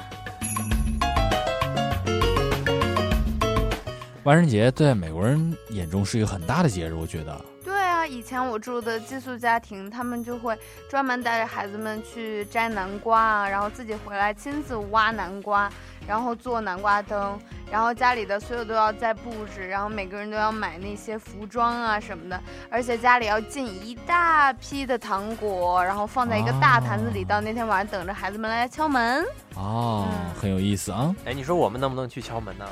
[4.24, 7.40] 万圣节在美国人眼中是一个很大的节日，我觉得。
[7.64, 10.58] 对啊，以前我住的寄宿家庭，他们就会
[10.90, 15.72] 专门带着孩子们去摘南瓜啊，然后自己回来亲自挖南瓜，
[16.06, 17.38] 然后做南瓜灯，
[17.70, 22.38] 然后家里的所有都要再布置，然后每个人都要买那些服装啊什么的，
[22.70, 29.24] 而且家里要进一大批的糖果，然后放在一个大坛子里，到那天晚上等着孩子们来敲门。
[29.54, 30.06] 哦，
[30.38, 31.14] 很有意思啊。
[31.24, 32.66] 哎，你说我们能不能去敲门呢？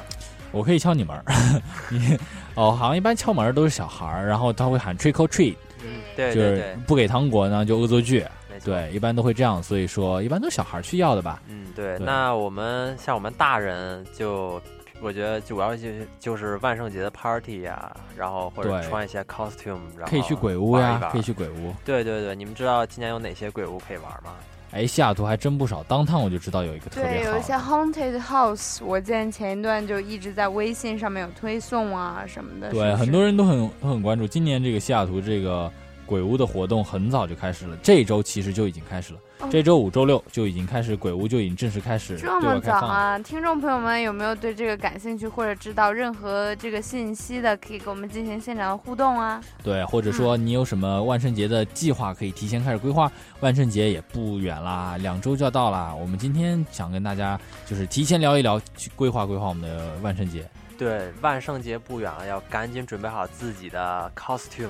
[0.53, 1.25] 我可以敲你门儿，
[1.91, 2.19] 你
[2.55, 8.25] 哦，好像一般敲门儿都是小孩儿，然后他会喊 trick or treat，嗯，对就是对对，不给糖果呢就恶作剧
[8.65, 11.41] 对，一般都会这样，所以说一般都是小孩儿去要的吧。
[11.49, 11.97] 嗯，对。
[11.99, 14.61] 对那我们像我们大人就。
[15.01, 21.73] 我觉得主要就是就是万圣节的 party 呀、然后或者穿一些 costume，然后可以去鬼屋呀可以去鬼屋。
[21.85, 24.33] 对对对，你们知道今年有哪些鬼屋可以玩吗？
[24.71, 32.71] 哎，西雅图还真不少，当趟我就知道有一个特，别好有一些 haunted house，我见前一段就一直在微信上面有推送啊什么的。
[32.71, 34.27] 对，很多人都很都很关注。
[34.27, 35.73] 今年这个西雅图这个
[36.09, 39.19] 鬼屋的活动很早就开始了，这周其实就已经开始了。
[39.41, 42.59] 哦这周五、周六就已经开始，鬼屋就已经正式开始这么。
[42.59, 43.17] 早啊！
[43.21, 49.41] 听众朋友们有没有对这个感兴趣，或者知道任何这个信息的，可以跟我们进行现场的互动啊。
[49.63, 53.11] 对，或者说你有什么万圣节的计划，可以提前开始规划。
[53.39, 55.95] 万圣节也不远啦，两周就要到啦。
[55.95, 60.49] 我们今天想跟大家就是提前聊一聊，去规划规划我们的万圣节。
[60.77, 64.69] 对，万圣节不远了，要赶紧准备好自己的 costume。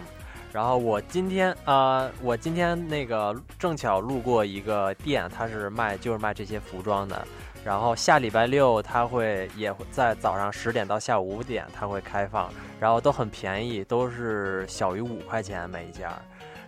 [0.53, 7.26] 然后我今天呃，我今天那个正巧路过一个店，它是卖就是卖这些服装的。
[7.64, 16.09] 然后下礼拜六它会也会在早上十点到下午五点它会开放，然后都很便宜，都是小于五块钱每一件。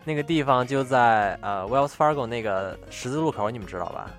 [0.04, 4.10] 那个地方就在呃 Wells Fargo 那个十字路口，你们知道吧？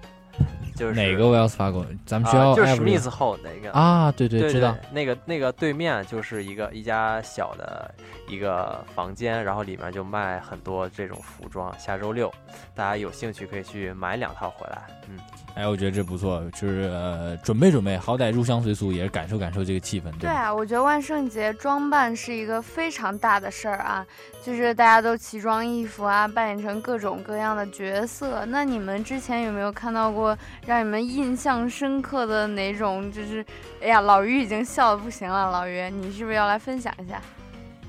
[0.81, 1.85] 就是哪个 Wells Fargo？
[2.07, 7.93] 咱们学校啊就是斯后哪个啊对对对知道那个那个对面就是一个一家小的
[8.27, 11.71] 一个房间，然后里面就卖很多这种服装。
[11.77, 12.33] 下周六
[12.73, 14.87] 大家有兴趣可以去买两套回来。
[15.07, 15.19] 嗯，
[15.53, 20.17] 哎，我觉得这不错，就是呃，准备准备，好歹入乡随俗，也是感受感受这个气氛，吧？
[20.19, 24.05] 对啊，我觉得万圣节装扮是一个非常大的事儿啊，
[24.41, 28.45] 就是大家都奇装异服啊，扮演成各种各样的角色。
[28.45, 33.11] 那你们之前有没有看到过让你们印象深刻的哪种？
[33.11, 33.45] 就是，
[33.81, 37.21] 哎呀，老于已经笑的不行了，老于，你是不是要来分享一下？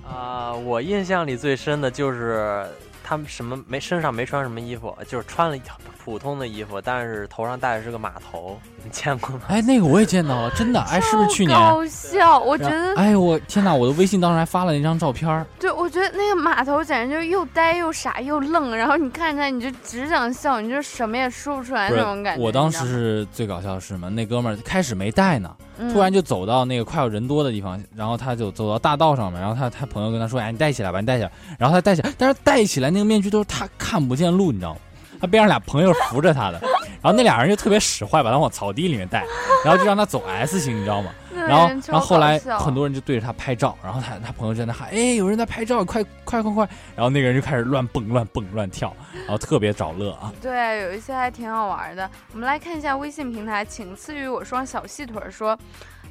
[0.05, 2.67] 啊、我印象里最深的就是
[3.03, 5.57] 他们什么没身上没穿什么衣服，就是穿了
[6.05, 9.42] 普通的衣服，但是头上戴的是个马头，你见过吗？
[9.48, 11.59] 哎，那个我也见到了，真的，哎，是不是去年？
[11.59, 15.46] 搞笑，我觉得，哎，我天哪，我的微信当时还发了那张照片儿。
[15.61, 22.42] 对，我觉得那个马头简直就又呆又傻又愣，然后你看着他，你就只想笑，你就什么也说不出来那种感觉。
[22.42, 24.11] 我当时是最搞笑的是什么？
[24.11, 34.80] 那哥们儿开始没戴呢，嗯突然就走到那个快要人多的地方，然后他就走到大道上面，然后他他朋友跟他说：“哎，你戴起来吧，你戴起来。”然后他戴起来，但是戴起来那个面具都是他看不见路，你知道吗？
[35.20, 36.59] 他边上俩朋友扶着他的，
[37.01, 39.24] 然后那俩人就特别使坏，把他往草地里面带，
[39.64, 41.11] 然后就让他走 S 型，你知道吗？
[41.43, 50.32] 那然后然后后来很多人就对着他拍照，然后他他朋友在那喊：“哎，有人在拍照，快快快快！”然后那个人就开始乱蹦乱蹦乱跳，然后特别找乐啊。
[50.40, 52.09] 对，有一些还挺好玩的。
[52.32, 55.59] 我们来看一下微信平台，请赐予我双小细腿说，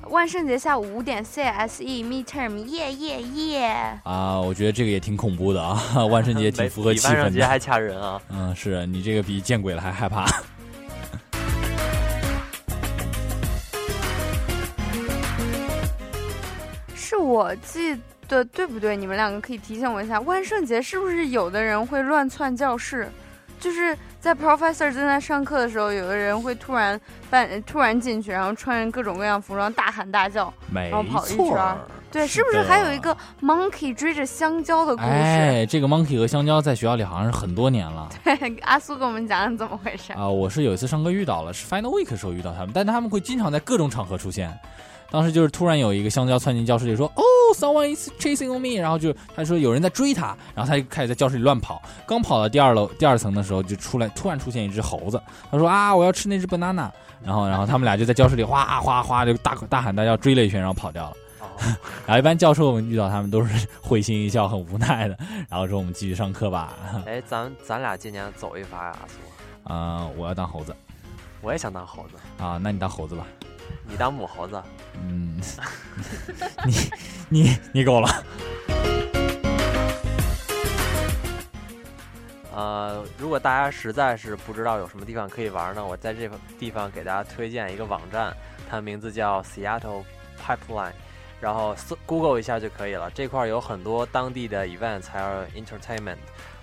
[0.10, 4.00] 万圣节下午五点 CSE midterm 耶耶耶！
[4.04, 5.80] 啊，我觉得这个也挺恐怖的啊，
[6.10, 7.16] 万圣节挺符合气氛的。
[7.16, 8.22] 万圣节还掐人啊！
[8.30, 10.26] 嗯，是你这个比见鬼了还害怕。
[17.12, 17.94] 是我记
[18.26, 18.96] 得对不对？
[18.96, 23.12] 你们两个可以提醒我一下，万圣节是不是有的人会乱窜教室？
[23.60, 26.98] 就是在 professor 正在上课的时候，有的人会突然
[27.30, 31.78] 扮突然进去，然后穿着各种各样服装，大喊大叫，然后跑一错圈。
[32.10, 35.10] 对，是不是还有一个 monkey 追着香蕉的故事？
[35.10, 40.14] 哎，这个 monkey 和香蕉在学校里好像是很多年了对阿苏给我们讲讲怎么回事。
[40.14, 40.30] 啊。
[40.30, 44.58] 我是有一次上课遇到了，是 final week 的时候遇到他们，但他们会经常在各种场合出现。
[45.12, 47.22] 当时就是突然有一个香蕉窜进教室里说：“哦
[47.54, 51.82] ，someone is chasing on me。”然后就他说有人在追他，然后他就开始在教室里乱跑。
[52.08, 55.22] 刚跑到第二楼第二层的时候，就出来突然出现一只猴子。
[55.52, 56.90] 他说：“啊，我要吃那只 banana。”
[57.24, 61.18] 然后然后他们俩就在教室里哗哗哗就大大喊大叫追了一圈，然后跑掉了。
[62.08, 66.74] 然后一般教授们遇到他们都是会心一笑，很无奈的， 然后说我们继续上课吧。
[67.06, 70.76] 哎，咱咱俩今年走一发呀，阿苏，啊、我要当猴子
[71.42, 73.28] 我也想当猴子，啊，那你当猴子吧。
[73.88, 74.62] 你当母猴子。
[74.96, 75.40] 嗯，
[76.66, 76.92] 你
[77.44, 78.24] 你你够了。
[82.54, 88.36] 呃，如果大家实在是不知道有什么地方可以玩呢，我在这个地方给大家推荐一个网站，
[88.70, 90.04] 它的名字叫 Seattle
[90.38, 90.92] Pipeline，
[91.40, 93.10] 然后搜 Google 一下就可以了。
[93.12, 96.18] 这块有很多当地的 events 还有 entertainment，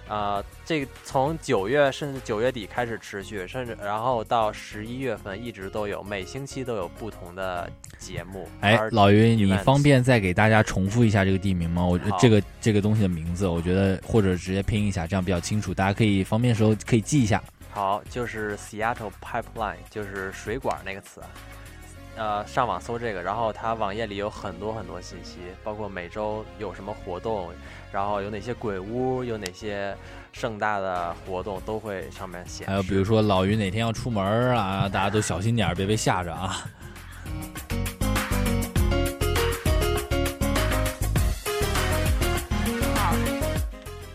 [0.09, 7.69] 呃，这个从九月甚至九月底开始持续，甚至然后到十一月份一直都有，每星期都有不同的
[7.99, 8.49] 节目。
[8.61, 11.85] 哎，老于，你方便再给大家重复一下这个地名吗？
[11.85, 17.43] 我好这个这个东西的名字，我觉得或者直接拼一下，这样比较清楚，大家可以方便的时候可以记一下。
[17.71, 21.21] 好，就是 Seattle Pipeline，就是水管那个词。
[22.17, 27.51] 呃，上网搜这个，然后它网页里有很多很多信息，包括每周有什么活动，
[27.93, 29.95] 然后有哪些鬼屋，有哪些
[30.33, 32.65] 盛大的活动，都会上面写。
[32.67, 36.69] 还有比如说老于哪天要出门啊，大家都小心点，别被吓着啊。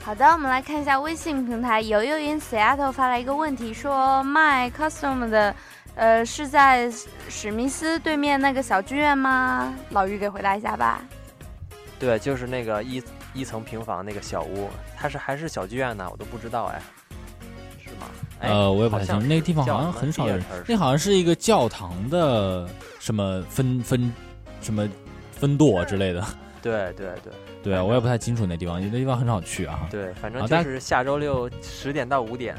[0.05, 5.55] 好的，我们来看一下微信平台，游游 in Seattle 发来一个问题，说 My Custom 的，
[5.95, 6.91] 呃，是在
[7.29, 9.73] 史密斯对面那个小剧院吗？
[9.89, 11.01] 老于给回答一下吧。
[11.97, 13.01] 对，就是那个一
[13.33, 16.79] 一层平房那个小屋，它是还是小剧院呢，我都不知道哎，
[17.93, 18.07] 是吗？
[18.39, 22.67] 哎呃，我也不太清楚，那个地方好像很少人那好像是一个教堂的
[22.99, 24.11] 什么分分
[24.61, 24.89] 什么
[25.31, 26.25] 分舵之类的。
[26.61, 29.87] 对对对对啊，我也不太清楚那地方，那地方很少去啊。
[29.91, 32.55] 对，反正但是下周六十点到五点。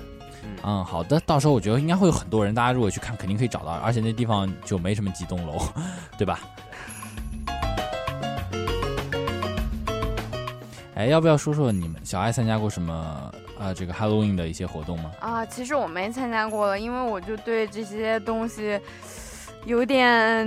[0.62, 5.58] 嗯，好的，到时候我觉得应该会有很多人，大家如果去看，肯定可以找到，而且那地方就没什么几栋楼，
[6.18, 6.40] 对吧？
[10.94, 15.10] 哎，要不要说说你们小爱参加过什么呃这个 Halloween 的一些活动吗？
[15.20, 18.78] 啊，其实我没参加过了，因为我就对这些东西
[19.64, 20.46] 有点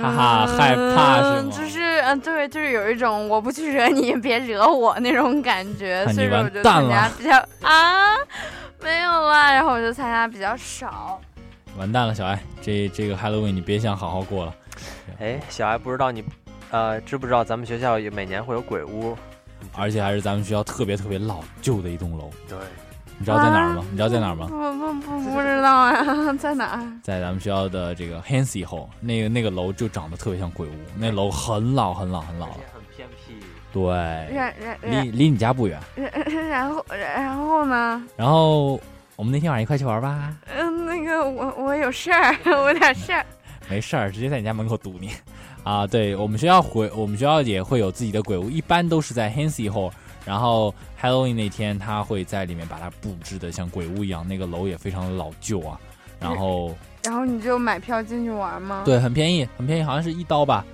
[0.00, 8.14] 哈哈害怕是吗嗯就是嗯，对，就是有一种我不去惹你，别惹我那种感觉，所以说我就参加比较啊，
[8.80, 11.20] 没有啦，然后我就参加比较少。
[11.76, 14.54] 完蛋了，小艾，这这个 Halloween 你别想好好过了。
[15.20, 16.24] 哎，小艾不知道你，
[16.70, 19.16] 呃，知不知道咱们学校有每年会有鬼屋？
[19.78, 22.30] 而且还是咱们学校特别特别老旧的一栋楼。
[22.48, 22.58] 对，
[23.18, 23.80] 你知道在哪儿吗？
[23.80, 24.46] 啊你知道在哪儿吗？
[24.50, 26.82] 不不不不知道啊， 在哪儿？
[27.02, 32.54] 在咱们学校的这个 Hansy 后，那个那个楼就长得特别像鬼屋，那楼很老很老很老了。
[32.72, 33.34] 很偏僻。
[33.72, 35.78] 对，然然然离离你家不远。
[35.94, 36.10] 然
[36.48, 38.02] 然后然后呢？
[38.16, 38.80] 然后
[39.14, 40.34] 我们那天晚上一块去玩吧？
[40.56, 43.24] 嗯，那个我我有事儿， 我有点事儿。
[43.68, 45.10] 没事儿，直接在你家门口堵你。
[45.68, 49.92] 啊，对我们学校回我们学校也会有自己的鬼屋，一般都是在 Hansy 后，
[50.24, 55.78] 然后 Halloween 那天，他会在里面把它布置的像鬼屋一样，那个楼也非常的老旧啊。
[56.18, 58.80] 然后然后你就买票进去玩吗？
[58.82, 60.64] 对，很便宜，很便宜，好像是一刀吧，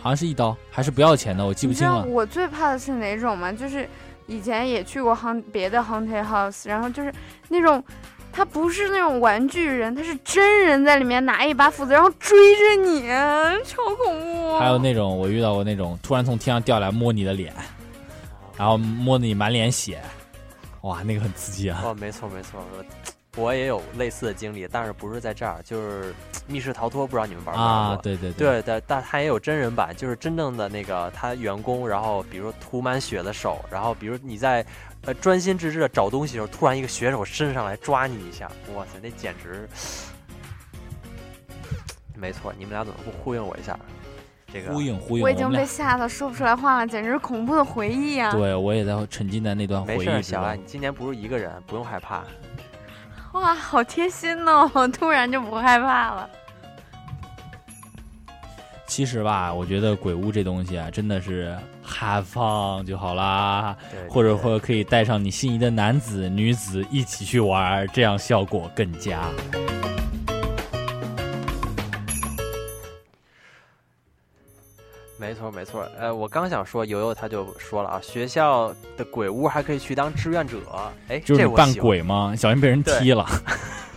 [0.00, 2.04] 好像是一刀，还是不要钱的，我记不清了。
[2.04, 3.50] 我最怕的是哪种吗？
[3.50, 3.88] 就是
[4.28, 7.12] 以前也去过 haunt 别的 haunted house，然后就是
[7.48, 7.82] 那种。
[8.32, 13.08] 他不是那种玩具人，他是真人在里面拿一把斧子，然后追着你，
[13.64, 14.58] 超恐怖。
[14.58, 17.52] 还有那种我遇到过那种突然从天上掉下来摸你的脸，
[18.56, 20.00] 然后摸得你满脸血，
[20.82, 21.82] 哇，那个很刺激啊！
[21.84, 22.84] 哦，没错没错，我
[23.44, 26.12] 我也有类似的经历，但是不是在这儿，就是
[26.46, 27.64] 密室逃脱，不知道你们玩过？
[27.64, 34.64] 啊，对对对对，但他也有真人版，就是真正的那个他员工，然后比如涂满血的手，然后比如你在
[35.02, 39.68] 呃专心致志的找东西的时候，突然一个血手伸上来抓你一下，哇塞，那简直，
[42.14, 43.78] 没错，你们俩怎么不呼应我一下？
[44.52, 48.32] 这个呼应呼应，我已经被吓得说不出来话了，简直是恐怖的回忆啊！
[48.32, 50.64] 对我也在沉浸在那段回忆之没事，小爱，中。
[50.64, 52.24] 你今年不是一个人，不用害怕。
[53.32, 54.68] 哇，好贴心哦！
[54.92, 56.28] 突然就不害怕了。
[58.88, 61.56] 其实吧，我觉得鬼屋这东西啊，真的是
[61.90, 69.20] have fun 就好啦，对或者或者可以带上你心仪的男子、女子一起去玩，这样效果更佳。
[75.18, 80.56] 没错没错，呃，我刚想说，悠悠他就说了啊，学校的鬼屋还可以去当志愿者，
[81.08, 82.34] 哎，就是你扮鬼吗？
[82.34, 83.26] 小心被人踢了。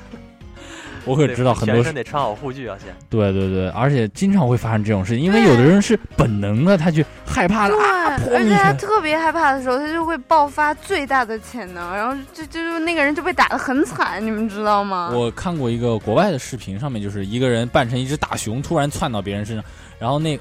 [1.06, 2.94] 我可知道很多全身得穿好护具啊，先。
[3.10, 8.74] 对对对，而且经常会发生这种事情，因为有的人是本能的，他去害怕了对，啊，而且他。
[8.74, 15.10] 特别害怕的时候，他就会爆发最大的潜能，然后就就就那个人就被打的很惨，你们知道吗？
[15.14, 19.64] 我看过一个国外的视频，上面就是一个人扮成一只大熊，突然窜到别人身上，
[19.98, 20.38] 然后那，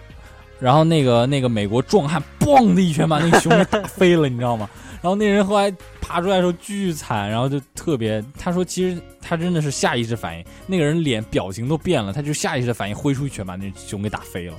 [0.58, 4.68] 然后那个那个美国壮汉嘣的一拳把那个熊给打飞了，你知道吗？
[5.02, 14.54] 然后那人后来爬出来的时候巨惨，然后就特别，他说其实他真的是下意识反应，那个人脸表情都变了，他就下意识的反应挥出一拳把那熊给打飞了。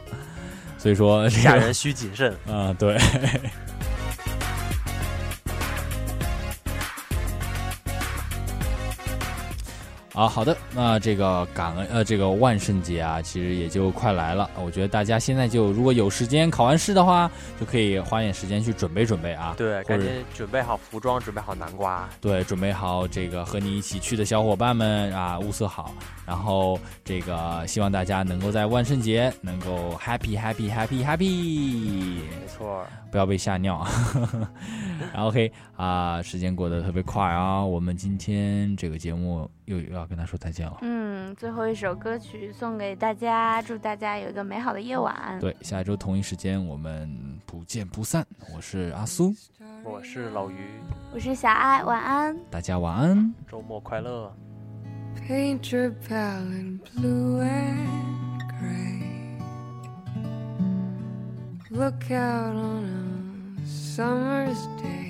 [0.77, 2.35] 所以说这个吓人需谨慎。
[2.45, 2.99] 啊、对。
[10.13, 14.47] 啊，好的，那这个感恩呃，这个万圣节啊，其实也就快来了。
[14.63, 19.55] 我觉得大家现在就如果有时间，考完试的话，就可以花点时间去准备准备啊。
[19.57, 22.07] 对，赶紧准备好服装，准备好南瓜。
[22.21, 25.91] 对，准备好这个和你一起去的小伙伴们啊，物色好，
[26.27, 32.19] 然后这个希望大家能够在万圣节能够 happy happy happy happy。
[32.19, 33.83] 没错，不要被吓尿。
[35.11, 35.51] 然后 OK
[35.83, 40.77] 啊、时间过得特别快啊，我们今天这个节目又又要跟他说再见了。
[40.81, 45.37] 嗯，最后一首歌曲送给大家，祝大家有一个美好的夜晚。
[45.41, 47.09] 对，下一周同一时间我们
[47.45, 48.25] 不见不散。
[48.55, 49.35] 我是阿苏，
[49.83, 50.55] 我是老于，
[51.13, 52.37] 我是小爱，晚安。
[52.49, 53.33] 大家晚安。
[53.45, 54.33] 周末快乐。
[55.27, 59.03] Paint your palette blue and gray.
[61.69, 65.02] Look out on a summer's day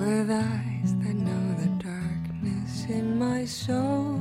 [0.00, 4.18] with eyes that know the darkness in my soul.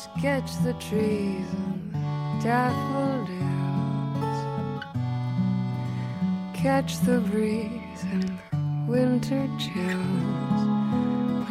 [0.03, 3.47] Sketch the trees and daffodils
[6.55, 8.39] catch the breeze and
[8.89, 10.61] winter chills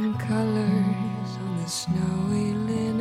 [0.02, 2.95] and colors on the snowy linen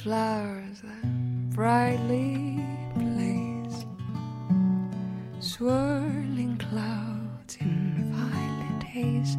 [0.00, 2.64] flowers that brightly
[2.96, 3.84] blaze.
[5.40, 9.36] Swirling clouds in violet haze.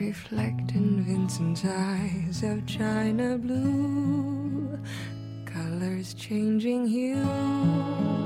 [0.00, 4.78] Reflect in Vincent's eyes of china blue.
[5.44, 8.25] Colors changing hue.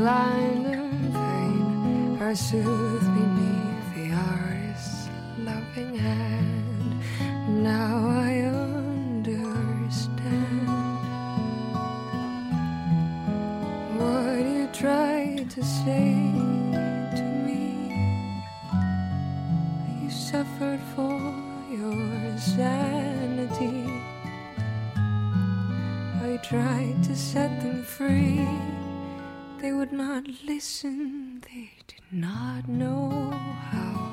[0.00, 5.10] blind and vain are soothed beneath the artist's
[5.48, 6.90] loving hand.
[7.62, 8.30] Now I
[8.64, 9.58] understand
[13.98, 16.19] what you tried to say.
[29.90, 33.30] would not listen, they did not know
[33.70, 34.12] how.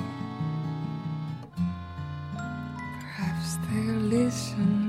[2.99, 4.86] Perhaps they'll listen.